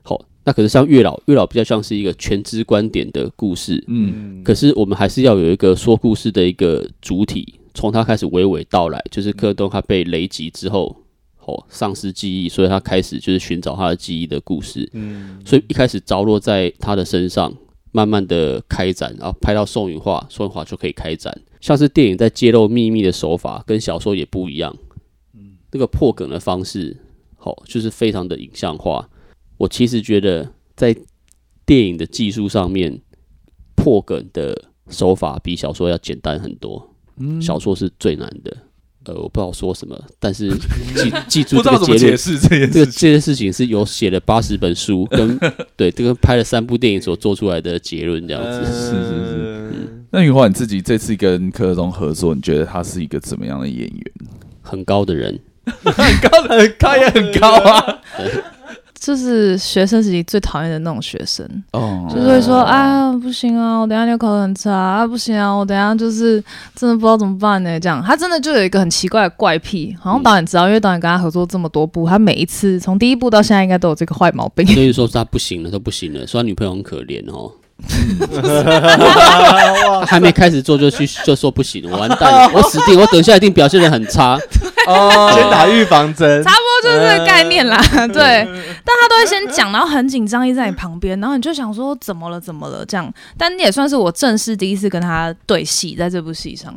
[0.02, 10.96] 好，那可是像月老，月老比较像是一个全知观点的故事，嗯，可是我们还是要有一个说故事的一个主体，从他开始娓娓道来，就是柯震东他被雷击之后。
[11.48, 14.88] 哦，丧失记忆，所以他开始就是寻找他的记忆的故事。
[14.92, 17.52] 嗯，所以一开始着落在他的身上，
[17.90, 21.40] 慢慢的开展，然后拍到宋云画，宋云画就可以开展。
[21.60, 24.76] 像是电影在揭露秘密的手法，跟小说也不一样。
[25.34, 26.96] 嗯，那个破梗的方式，
[27.36, 29.08] 好，就是非常的影像化。
[29.56, 30.94] 我其实觉得在
[31.64, 33.00] 电影的技术上面，
[33.74, 36.94] 破梗的手法比小说要简单很多。
[37.16, 38.56] 嗯，小说是最难的。
[39.08, 40.50] 呃，我不知道说什么，但是
[40.94, 41.98] 记记住这个结论。
[41.98, 45.38] 这件事这个这件事情是有写了八十本书， 跟
[45.76, 48.64] 对这个拍了三部电影所做出来的结论这样子。
[48.66, 49.68] 是是是。
[49.72, 54.02] 嗯、那云华你自己这次跟柯震东合作，你觉得他是一个怎么样的演员？
[54.60, 58.02] 很高的人， 很高的，他也很高啊。
[59.00, 66.42] 就是学生时期最讨厌的那种学生，oh, 就是会说：“啊，不行啊，我等下要考得很差啊，不行啊，我等下就是
[66.74, 74.66] 真的不知道怎么办呢。”这样，他真的就有一个很奇怪的怪癖，好像导演知道，嗯、因为导演跟他合作这么多部，他每一次从第一部到现在应该都有这个坏毛病。
[74.66, 77.50] 所以说他不行了，都不行了，说他女朋友很可怜哦。
[80.06, 84.38] 还没开始做就去 就说不行，我完蛋了，我死定，我等下一定表现的很差。
[84.86, 87.78] 哦，先打预防针，差不多就是这个概念啦。
[88.08, 88.44] 对，
[88.84, 93.12] 但他都会先讲，然后很紧张，一直在你旁边，然后你就想说怎么了，怎么了这样。
[93.36, 96.74] 但你也算是我正式第一次跟他对戏，在这部戏上。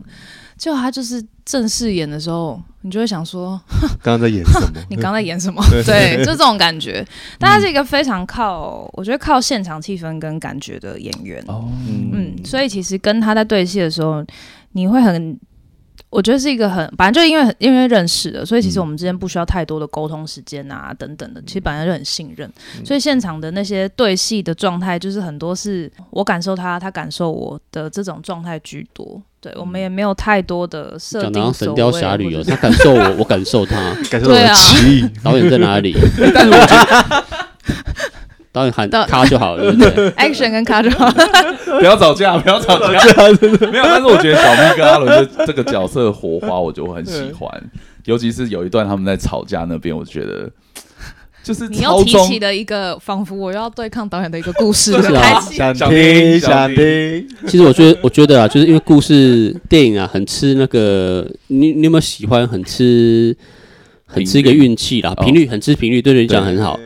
[0.57, 3.61] 就他就是正式演的时候，你就会想说，
[4.01, 4.67] 刚刚在演什么？
[4.89, 5.63] 你刚在演什么？
[5.85, 7.05] 对，就这种感觉。
[7.37, 11.43] 但他是一个非常靠，我觉得靠现场气氛跟感觉的演员。
[11.47, 11.69] 哦，
[12.11, 14.25] 嗯，所以其实跟他在对戏的时候，
[14.71, 15.39] 你会很，
[16.09, 22.51] 我觉得是一个很，反正就因为因为认识的，所以其实我们之间不需要太多的沟通时间啊，等等的，其实本来就很信任，
[22.83, 29.21] 所以现场的那些对戏的状态，就是很多是我感受他，他感受我的这种状态居多。
[29.41, 31.33] 对，我们也没有太多的设定。
[31.33, 33.75] 讲到神雕侠侣哦，他感受我，我感受他，
[34.11, 35.03] 感受我的气。
[35.23, 35.95] 导演在哪里？
[36.33, 37.23] 但是我觉得
[38.51, 41.13] 导演喊卡就好了，对不对？Action 跟卡就好了。
[41.79, 42.87] 不要吵架，不要吵架。
[43.71, 47.49] 没有，但是我觉得小咪跟阿伦的这个角色火花，我就很喜欢。
[48.05, 50.47] 尤其是有一段他们在吵架那边，我觉得
[51.43, 54.91] 就是你又提起的一个仿佛我要对抗导演的一个故事。
[55.01, 57.27] 是啊，想听想听。
[57.47, 63.35] 其实我觉得，我觉得啊，就是因为故事电影啊，很吃那个，你你有没有喜欢很吃？
[64.13, 66.77] 很吃一个运气啦，频率很吃频率，对人讲很好。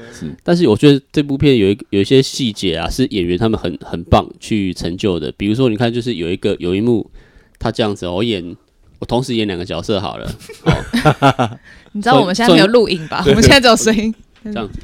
[0.43, 5.31] 但是我觉得这部片有一有一些细节啊，是演员他们很很棒去成就的。
[5.31, 7.09] 比如说，你看，就是有一个有一幕，
[7.57, 8.55] 他这样子，我演
[8.99, 10.31] 我同时演两个角色好了。
[11.93, 13.23] 你知道我们现在没有录影吧？
[13.27, 14.13] 我们现在只有声音。
[14.45, 14.79] 这样子，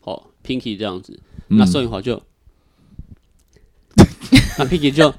[0.00, 1.18] 好，Pinky 这样子，
[1.48, 2.22] 那宋芸樺就，
[4.58, 5.14] 那 Pinky 就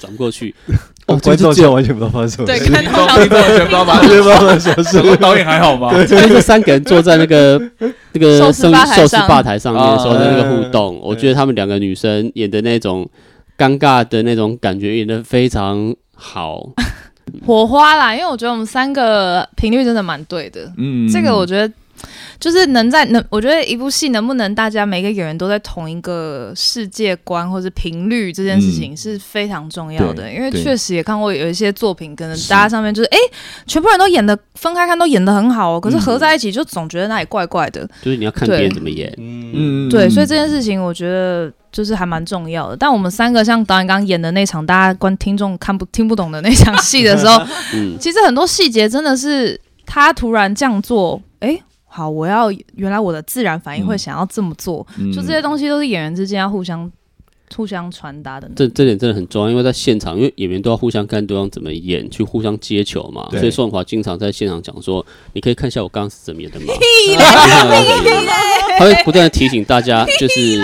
[0.00, 0.54] 转过去。
[1.06, 2.58] 哦，观众现在完全不知道发生什么事。
[2.58, 5.16] 对，观众完全不知道发生什么事。
[5.20, 5.90] 导演还好吗？
[5.94, 7.60] 对，就是三个人坐在那个
[8.12, 13.06] 那个寿司寿司吧台上面的时候的那个互动，我觉得他们两个女生演的那种
[13.58, 16.70] 尴尬的那种感觉演的非常好，
[17.46, 18.14] 火花啦！
[18.14, 20.72] 因为我觉得我们三个频率真的蛮对的。
[20.76, 21.72] 嗯，这个我觉得。
[22.38, 33.18] 就是能在能，我觉得一部戏能不能大家每个演员都在同一个世界观或者频率这件事情是非常重要的，嗯、因为确实也看过有一些作品，可能大家上面就是哎，
[33.66, 37.88] 全部人都演的分开看都演的很好哦，可是合在一起就总觉得那里怪怪的。
[38.02, 42.76] 就是你要看别人怎么演，嗯，对，所以这件事情我觉得就是还蛮重要的。
[42.76, 47.42] 但我们三个像导演刚演的那场，大家观听众看不听不懂的那场戏的时候，
[47.74, 51.58] 嗯，其实很多细节真的是他突然这样做，哎。
[51.96, 56.90] 好，我要原来我的自然反应会想要这么做，嗯、就这些东西都是演员之间要互相
[57.54, 58.50] 互相传达的。
[58.56, 63.28] 这这点真的很重要，因为在现场，因为演员都要互相看对方怎么演，去互相接球嘛。
[63.30, 66.66] 所以宋芸樺经常在现场讲说：“你可以看一下我刚刚是怎么演的吗？”
[68.76, 70.58] 他会不断的提醒大家，就是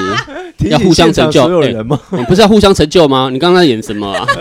[0.69, 1.45] 要互相成就。
[1.61, 1.73] 欸、
[2.11, 3.31] 你不是要互相成就吗？
[3.31, 4.27] 你刚刚演什么啊？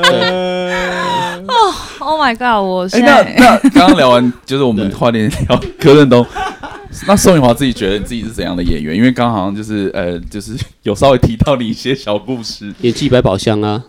[1.47, 1.53] 哦、
[1.99, 2.63] oh,，Oh my God！
[2.63, 6.25] 我现在、欸、那那刚刚聊完，就是我们花点聊柯震东。
[7.07, 8.95] 那宋雨华自己觉得你自己是怎样的演员？
[8.95, 13.83] 因为刚好像就是呃，就是 有稍微提到你一些小故事，演技百宝箱啊，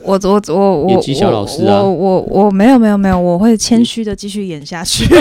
[0.00, 5.04] 我我我我演技小老师啊，我我我没有没有没有，我会谦虚的继续演下去。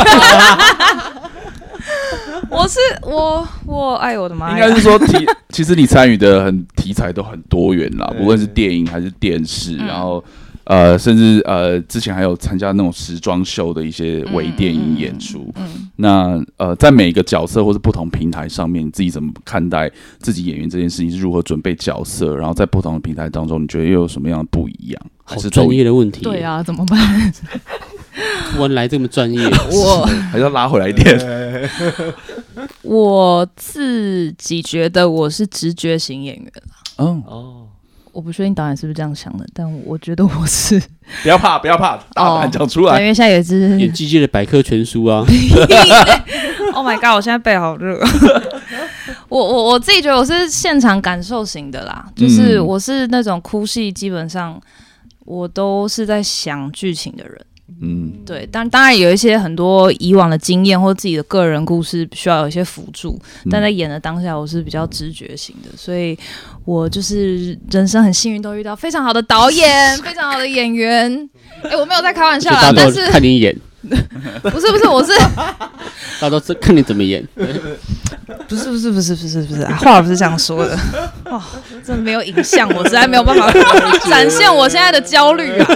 [2.50, 4.52] 我是我我哎我的妈！
[4.52, 10.24] 应该是说题，其实你参与的很题材都很多元啦，不论是电影还是电视，然后。
[10.66, 15.52] 呃，甚至呃，之前还有参加那种时装秀的一些微电影演出。
[15.56, 21.12] 嗯，那呃，在每一个角色或是不同平台上面，你自己怎么看待自己演员这件事情？
[21.12, 22.36] 是如何准备角色？
[22.36, 25.02] 然后在不同的平台当中，你觉得又有什么样的不一样？
[25.24, 26.22] 还是专业的问题？
[26.24, 27.34] 对啊，怎么办？
[28.54, 31.70] 突然来这么专业，我 还是要拉回来一点。
[32.82, 36.52] 我自己觉得我是直觉型演员。
[36.98, 37.65] 嗯哦。
[38.16, 40.82] 我不确定导演是不是这样想的，但我觉得我是。
[41.22, 42.98] 不要怕，不要怕，大胆讲出来。
[43.00, 45.26] 因为现在有一只演技界的百科全书啊。
[46.74, 47.16] Oh my god！
[47.16, 47.98] 我现在背好热。
[49.30, 54.60] 我我我自己觉得我是现场感受型的啦，就是我是那种哭戏，基本上
[55.26, 57.46] 我都是在想剧情的人。
[57.82, 66.18] 嗯，对，但当然有一些很多以往的经验或自己的个人故事需要有一些辅助，但在演的当下，我是比较直觉型的，所以
[66.64, 71.12] 我就是人生很幸运都遇到非常好的导演， 非常好的演员。
[71.64, 73.56] 哎、欸，我没有在开玩笑啦，但是看你演。
[74.44, 75.12] 不是不是，我是，
[76.20, 77.26] 大家都是看你怎么演。
[78.48, 80.78] 不是不是不是不是不是，啊，话不是这样说的。
[81.26, 81.42] 哦，
[81.84, 83.52] 真的没有影像，我实在没有办法
[84.10, 85.68] 展现我现在的焦虑啊。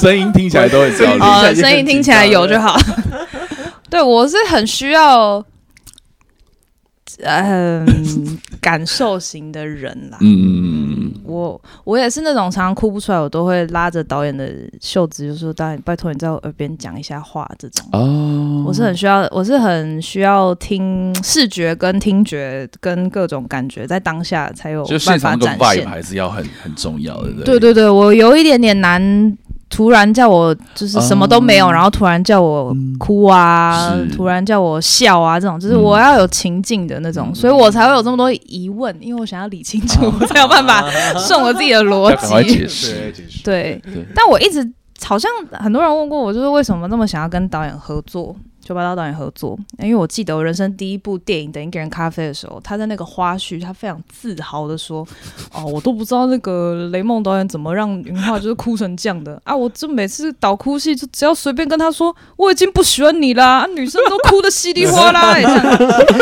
[0.00, 1.20] 声音听起来都很焦虑。
[1.20, 2.78] 哦，声音听起来有就好。
[3.90, 5.44] 对，我是很需要。
[7.24, 10.16] 嗯，感受型的人啦。
[10.22, 10.81] 嗯，
[11.24, 14.50] 我我也是那种常常哭不出来，我都会拉着导演的
[14.80, 17.48] 袖子，就说导演，拜托你在我耳边讲一下话。
[17.58, 27.44] 这种哦，我是很需要，我是很需要听视觉跟听觉跟各种感觉在当下才有办法展现，还是要很很重要的。
[27.44, 29.36] 对对对，我有一点点难。
[29.72, 40.84] 突然叫我就是什么都没有，然后突然叫我哭啊，突然叫我笑啊，这种就是我要有情境的那种，所以我才会有这么多疑问，因为我想要理清楚，才有办法
[41.16, 42.14] 顺我自己的逻
[42.44, 42.52] 辑。
[42.52, 43.82] 解释，对，
[44.14, 44.70] 但我一直
[45.02, 48.36] 好像很多人问过我，就是为什么那么想要跟导演合作？
[48.64, 55.06] 九把刀导演合作，因为我记得我人生第一部电影《等一个人咖啡》的时候，他在那个花絮，他非常自豪的说
[55.52, 59.54] ：“哦，我都不知道那个雷梦导演怎么让云画就是哭成这样的啊！
[59.54, 65.34] 我这每次导哭戏，就只要随便跟他说我已经不喜欢你啦，啊、女生都哭得稀里哗啦。”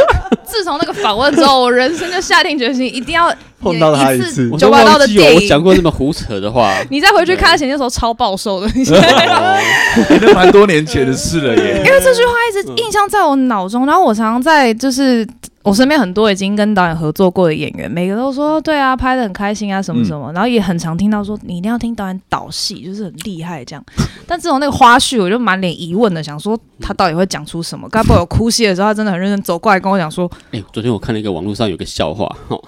[0.43, 3.33] 自从那个访问之后，我人生就下定决心一定要。
[3.61, 6.75] 碰到他一次，九把刀的电影，我讲过这么胡扯的话。
[6.91, 8.69] 你再回去看他前那时候超暴瘦的，
[10.23, 11.83] 那蛮多年前的事了耶。
[11.85, 15.27] 因为这句话一直印象在我脑中，然后我常常在就是。
[15.63, 23.85] 我身边很多已经跟导演合作过的演员，每个都说对啊，拍的很开心啊，什么什么，嗯、然后也很常听到说你一定要听导演导戏，就是很厉害这样。
[24.27, 27.87] 但自从那个花絮，我就满脸疑问的想说他到底会讲出什么？
[27.91, 32.27] 该不会有哭戏的时候，他真的很认真走过来跟我讲说，哎、欸，昨天我看了一个网络上有个笑话，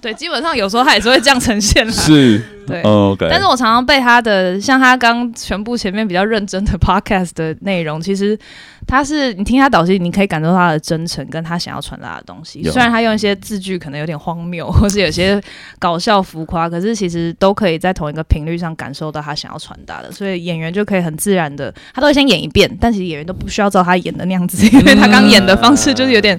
[0.00, 1.92] 对，基本上有时候他也是会这样呈现的。
[1.92, 2.42] 是。
[2.66, 3.26] 对、oh，OK。
[3.30, 8.38] 但是我常常被他的，像他刚全部前面比较认真的 podcast 的内容，其实
[8.86, 12.62] 他是你听他导戏，你可以感受到他的真诚，跟他想要传达的东西。
[12.64, 15.40] 虽然他用一些字句可能有点荒谬，或是有些
[15.78, 20.10] 搞笑浮夸，可是其实都可以在同一个频率上感受到他想要传达的。
[20.12, 26.38] 所以演员就可以很自然的，他都会先演一遍，但其实演员都不需要照他演的那样子，因 为他刚演的方式就是有点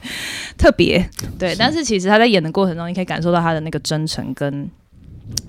[0.58, 1.06] 特别。
[1.38, 4.70] 对，但是其实他在演的过程中，你可以感受到他的那个真诚跟。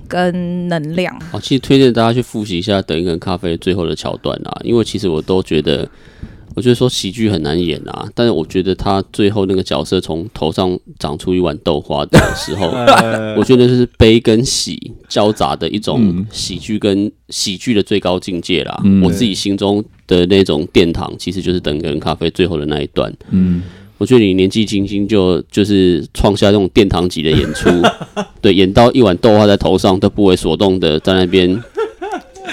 [0.09, 1.19] 跟能量。
[1.31, 5.89] 好，其实推荐大家去复习一下《等一个人咖啡》最后的桥段啊，因为其实我都觉得，
[6.55, 12.67] 我觉得说喜剧很难演啊，但是我觉得他最后那个角色从头上长出一碗豆花的时候，
[13.37, 18.81] 我觉得是悲跟喜交杂的一种喜剧跟喜剧的最高境界啦。
[18.85, 23.13] 嗯、我自己心中的那种殿堂，其实就是《等一个人咖啡》最后的那一段。
[23.31, 23.63] 嗯。
[24.05, 27.71] 我觉得你年纪轻轻就就是创下这种殿堂级的演出，
[28.39, 31.59] 对，演到一碗豆花在头上都不为所动的在那边，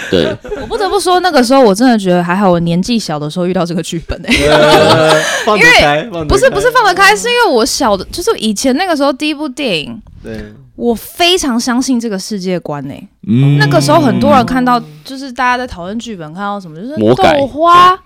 [0.09, 0.33] 对。
[0.61, 5.21] 我不得不说，那个时候我真的觉得还好，我年纪小的时候遇到这个剧本哎、欸，
[5.57, 10.41] 因为不是不是放得开，是因为我小的，就是以前那个时候第一部电影，对，
[10.77, 17.99] 我非常相信这个世界观哎、欸，嗯，那个时候很多人看到，就是大家在讨论剧本，看到什么就是豆花。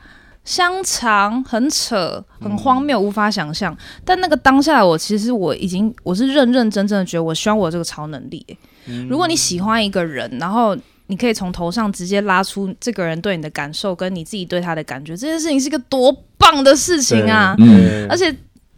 [0.46, 3.74] 香肠很扯，很荒谬，无法想象。
[3.74, 8.58] 嗯、但那个当下，我其实我已经我是认认真真的觉得，我希望我这个超能力、欸。
[8.86, 10.78] 嗯、如果你喜欢一个人，然后
[11.08, 17.56] 你可以从头上直接拉出这个人对你的感受，跟你自己对他的感觉，这件事情是一个多棒的事情啊！
[17.60, 18.34] 嗯、而且。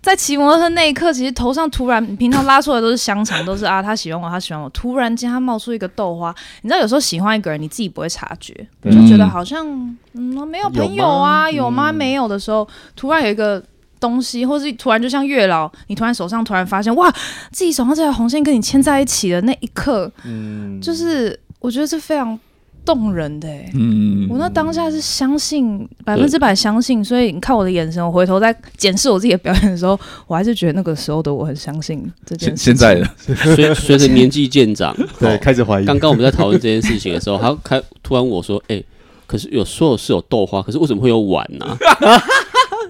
[0.08, 4.70] 在骑摩托车那一刻，其实头上突然，你平常拉出来都是香肠，都是啊，他喜欢我，他喜欢我。
[4.70, 9.68] 突然间，他冒出一个豆花，你知道，有时候喜欢一个人，你自己不会察觉，嗯、就觉得好像
[10.14, 11.88] 嗯没有朋友啊，有吗？
[11.88, 11.92] 有吗？
[11.92, 13.62] 没有的时候，突然有一个
[14.00, 17.14] 东西，或是突然就像月老，你突然手上突然发现，哇，
[17.52, 22.40] 自己手上这条红线跟你牵在一起的那一刻，嗯，就是我觉得这非常。
[22.88, 32.64] 动人的、欸，嗯，我那当下是相信百分之百相信，所以你看我的眼神，我回头在检视我自己的表演的时候，我还是觉得那个时候的我很相信这件事。
[32.64, 33.06] 现 在的
[33.54, 35.86] 随随着年纪渐长， 对，开始怀疑。
[35.86, 38.86] 刚刚我们在讨论这件事情的时候，他开突然我说，哎、欸，
[39.26, 41.78] 可是有说是有豆花，可是为什么会有碗呢、啊？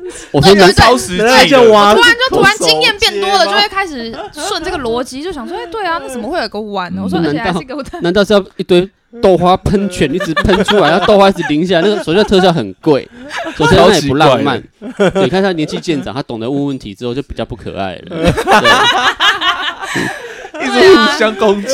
[0.32, 1.94] 我说难道是在就挖？
[1.94, 7.02] 突然就突然经验变多了，就会开始顺这个逻辑，就想说，哎、欸，对啊，那怎么会有个碗呢？
[7.04, 8.90] 我说，而且还是给我难道是要一堆？
[9.22, 11.82] 豆花喷泉一直喷出来，然后豆花一直淋下来。
[11.82, 13.08] 那个首先特效很贵，
[13.58, 14.62] 首先它也不浪漫。
[15.16, 18.34] 你看他年纪渐长，他懂得问问题之后就比较不可爱了。
[20.70, 21.68] 对一直互相攻击，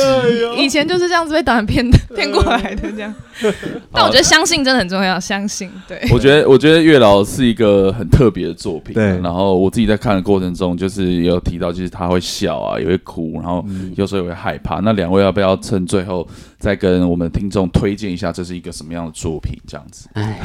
[0.56, 3.14] 以前就是这样子被导演骗的骗过来的这样。
[3.92, 5.68] 但我觉得相信真的很重要，相信。
[5.88, 8.94] 对，我觉得我觉得月老是一个很特别的作品。
[8.94, 13.64] 对，然后我自己在看的过程中，就是也有提到，就是他会笑啊，也会哭，然后
[13.96, 14.76] 有时候也会害怕。
[14.80, 16.26] 那两位要不要趁最后
[16.58, 19.58] 再跟我们听众推荐一下，这是一个什么样的作品？
[19.66, 20.08] 这样子。
[20.12, 20.40] 哎，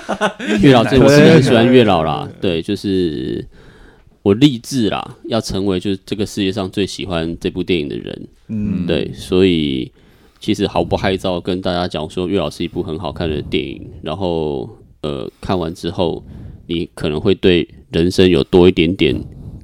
[0.60, 2.28] 月老，这我是很喜欢月老啦。
[2.40, 3.46] 对，就是。
[4.26, 8.28] 我立志啦，要成为就是这个世界上最喜欢这部电影的人。
[8.48, 9.92] 嗯，对，所以
[10.40, 13.88] 其实毫不害臊跟大家讲说，月老是一部很好看的电影。
[14.02, 14.68] 然后，
[15.02, 16.24] 呃，看完之后，
[16.66, 19.14] 你可能会对人生有多一点点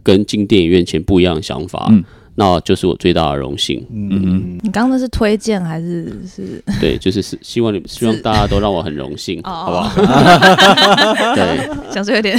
[0.04, 1.88] 跟进电影院前不一样的想法。
[1.90, 2.04] 嗯。
[2.34, 3.86] 那就是我最大的荣幸。
[3.92, 6.64] 嗯嗯，你刚刚那是推荐还是是？
[6.80, 9.92] 对，就是是希望你希望大家都让我很荣幸，好不好？
[11.34, 12.38] 对，想说有点。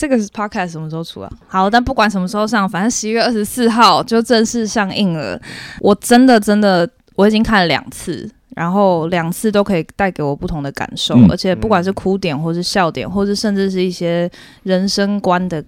[0.00, 1.30] 这个是 podcast 什么时候出啊？
[1.46, 5.38] 好，但不管什么时候上，反正十一月二十四号就正式上映了。
[5.80, 8.26] 我真的真的我已经看了两次，
[8.56, 14.30] 然后两次都可以带给我不同的感受，嗯、而且不管是哭点，或是笑点，或是甚至是一些
[14.62, 15.62] 人生观的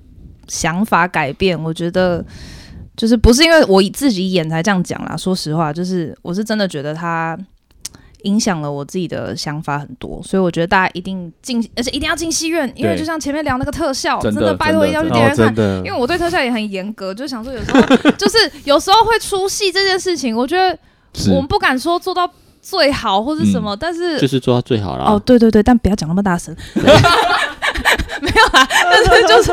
[0.49, 2.25] 想法改变，我觉得。
[2.95, 7.37] 就是不是因为我自己演才这样讲啦，说实话，就是我是真的觉得他
[8.25, 15.55] 影响了我自己的想法很多，所以我觉得大家一定进，而且一定要进戏院，因为就像前面聊那个特效，真的拜托一定要去电影院看，
[15.85, 17.81] 因为我对特效也很严格，就想说有时候
[18.13, 20.79] 就是有时候会出戏这件事情，我觉得
[21.31, 22.29] 我们不敢说做到
[22.61, 25.05] 最好或是什么，但是就是做到最好了。
[25.05, 26.83] 哦，对对对，但不要讲那么大声， 没
[28.31, 29.53] 有啦，但是就是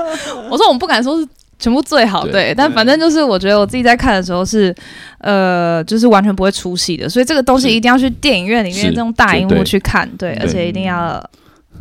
[0.49, 1.27] 我说我们不敢说是。
[1.59, 4.73] 全部最好，对，对，但反正就是我觉得我自己在看的时候是，
[5.19, 11.23] 呃，就是完全不会出戏的，所以这个东西一定要去电影院里面这种大荧幕去看，对，而且一定要。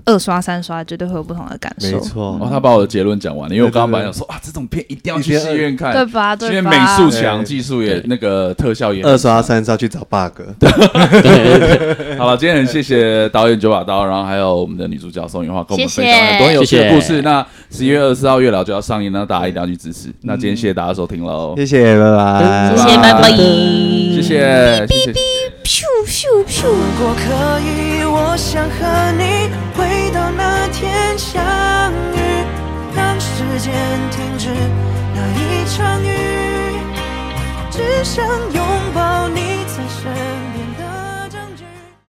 [0.08, 1.90] 二刷三刷绝对会有不同的感受。
[1.90, 6.34] 没错，哦，他把我的结论讲完了，因为我刚刚本来想说啊，这种片一定要去戏院看，对吧？
[6.34, 6.54] 对吧？
[6.54, 9.02] 因为美术强，技术也那个特效也。
[9.02, 10.40] 二刷三刷去找 bug。
[10.58, 12.16] 对。
[12.16, 17.20] 好了，今天很谢谢导演九把刀，然后还有我们的女主角宋芸樺，跟我们分享很多有趣的故事。
[17.20, 20.08] 那十一月二十四号月老就要上映，那大家一定要去支持。
[20.22, 25.12] 那今天谢谢大家收听喽，谢谢，拜拜，谢谢，拜拜，谢谢，谢谢。
[26.64, 29.48] 如果可以，我想和你
[33.58, 33.74] 时间
[34.12, 34.50] 停止
[35.16, 36.06] 那一场雨，
[37.72, 39.57] 只想拥抱你。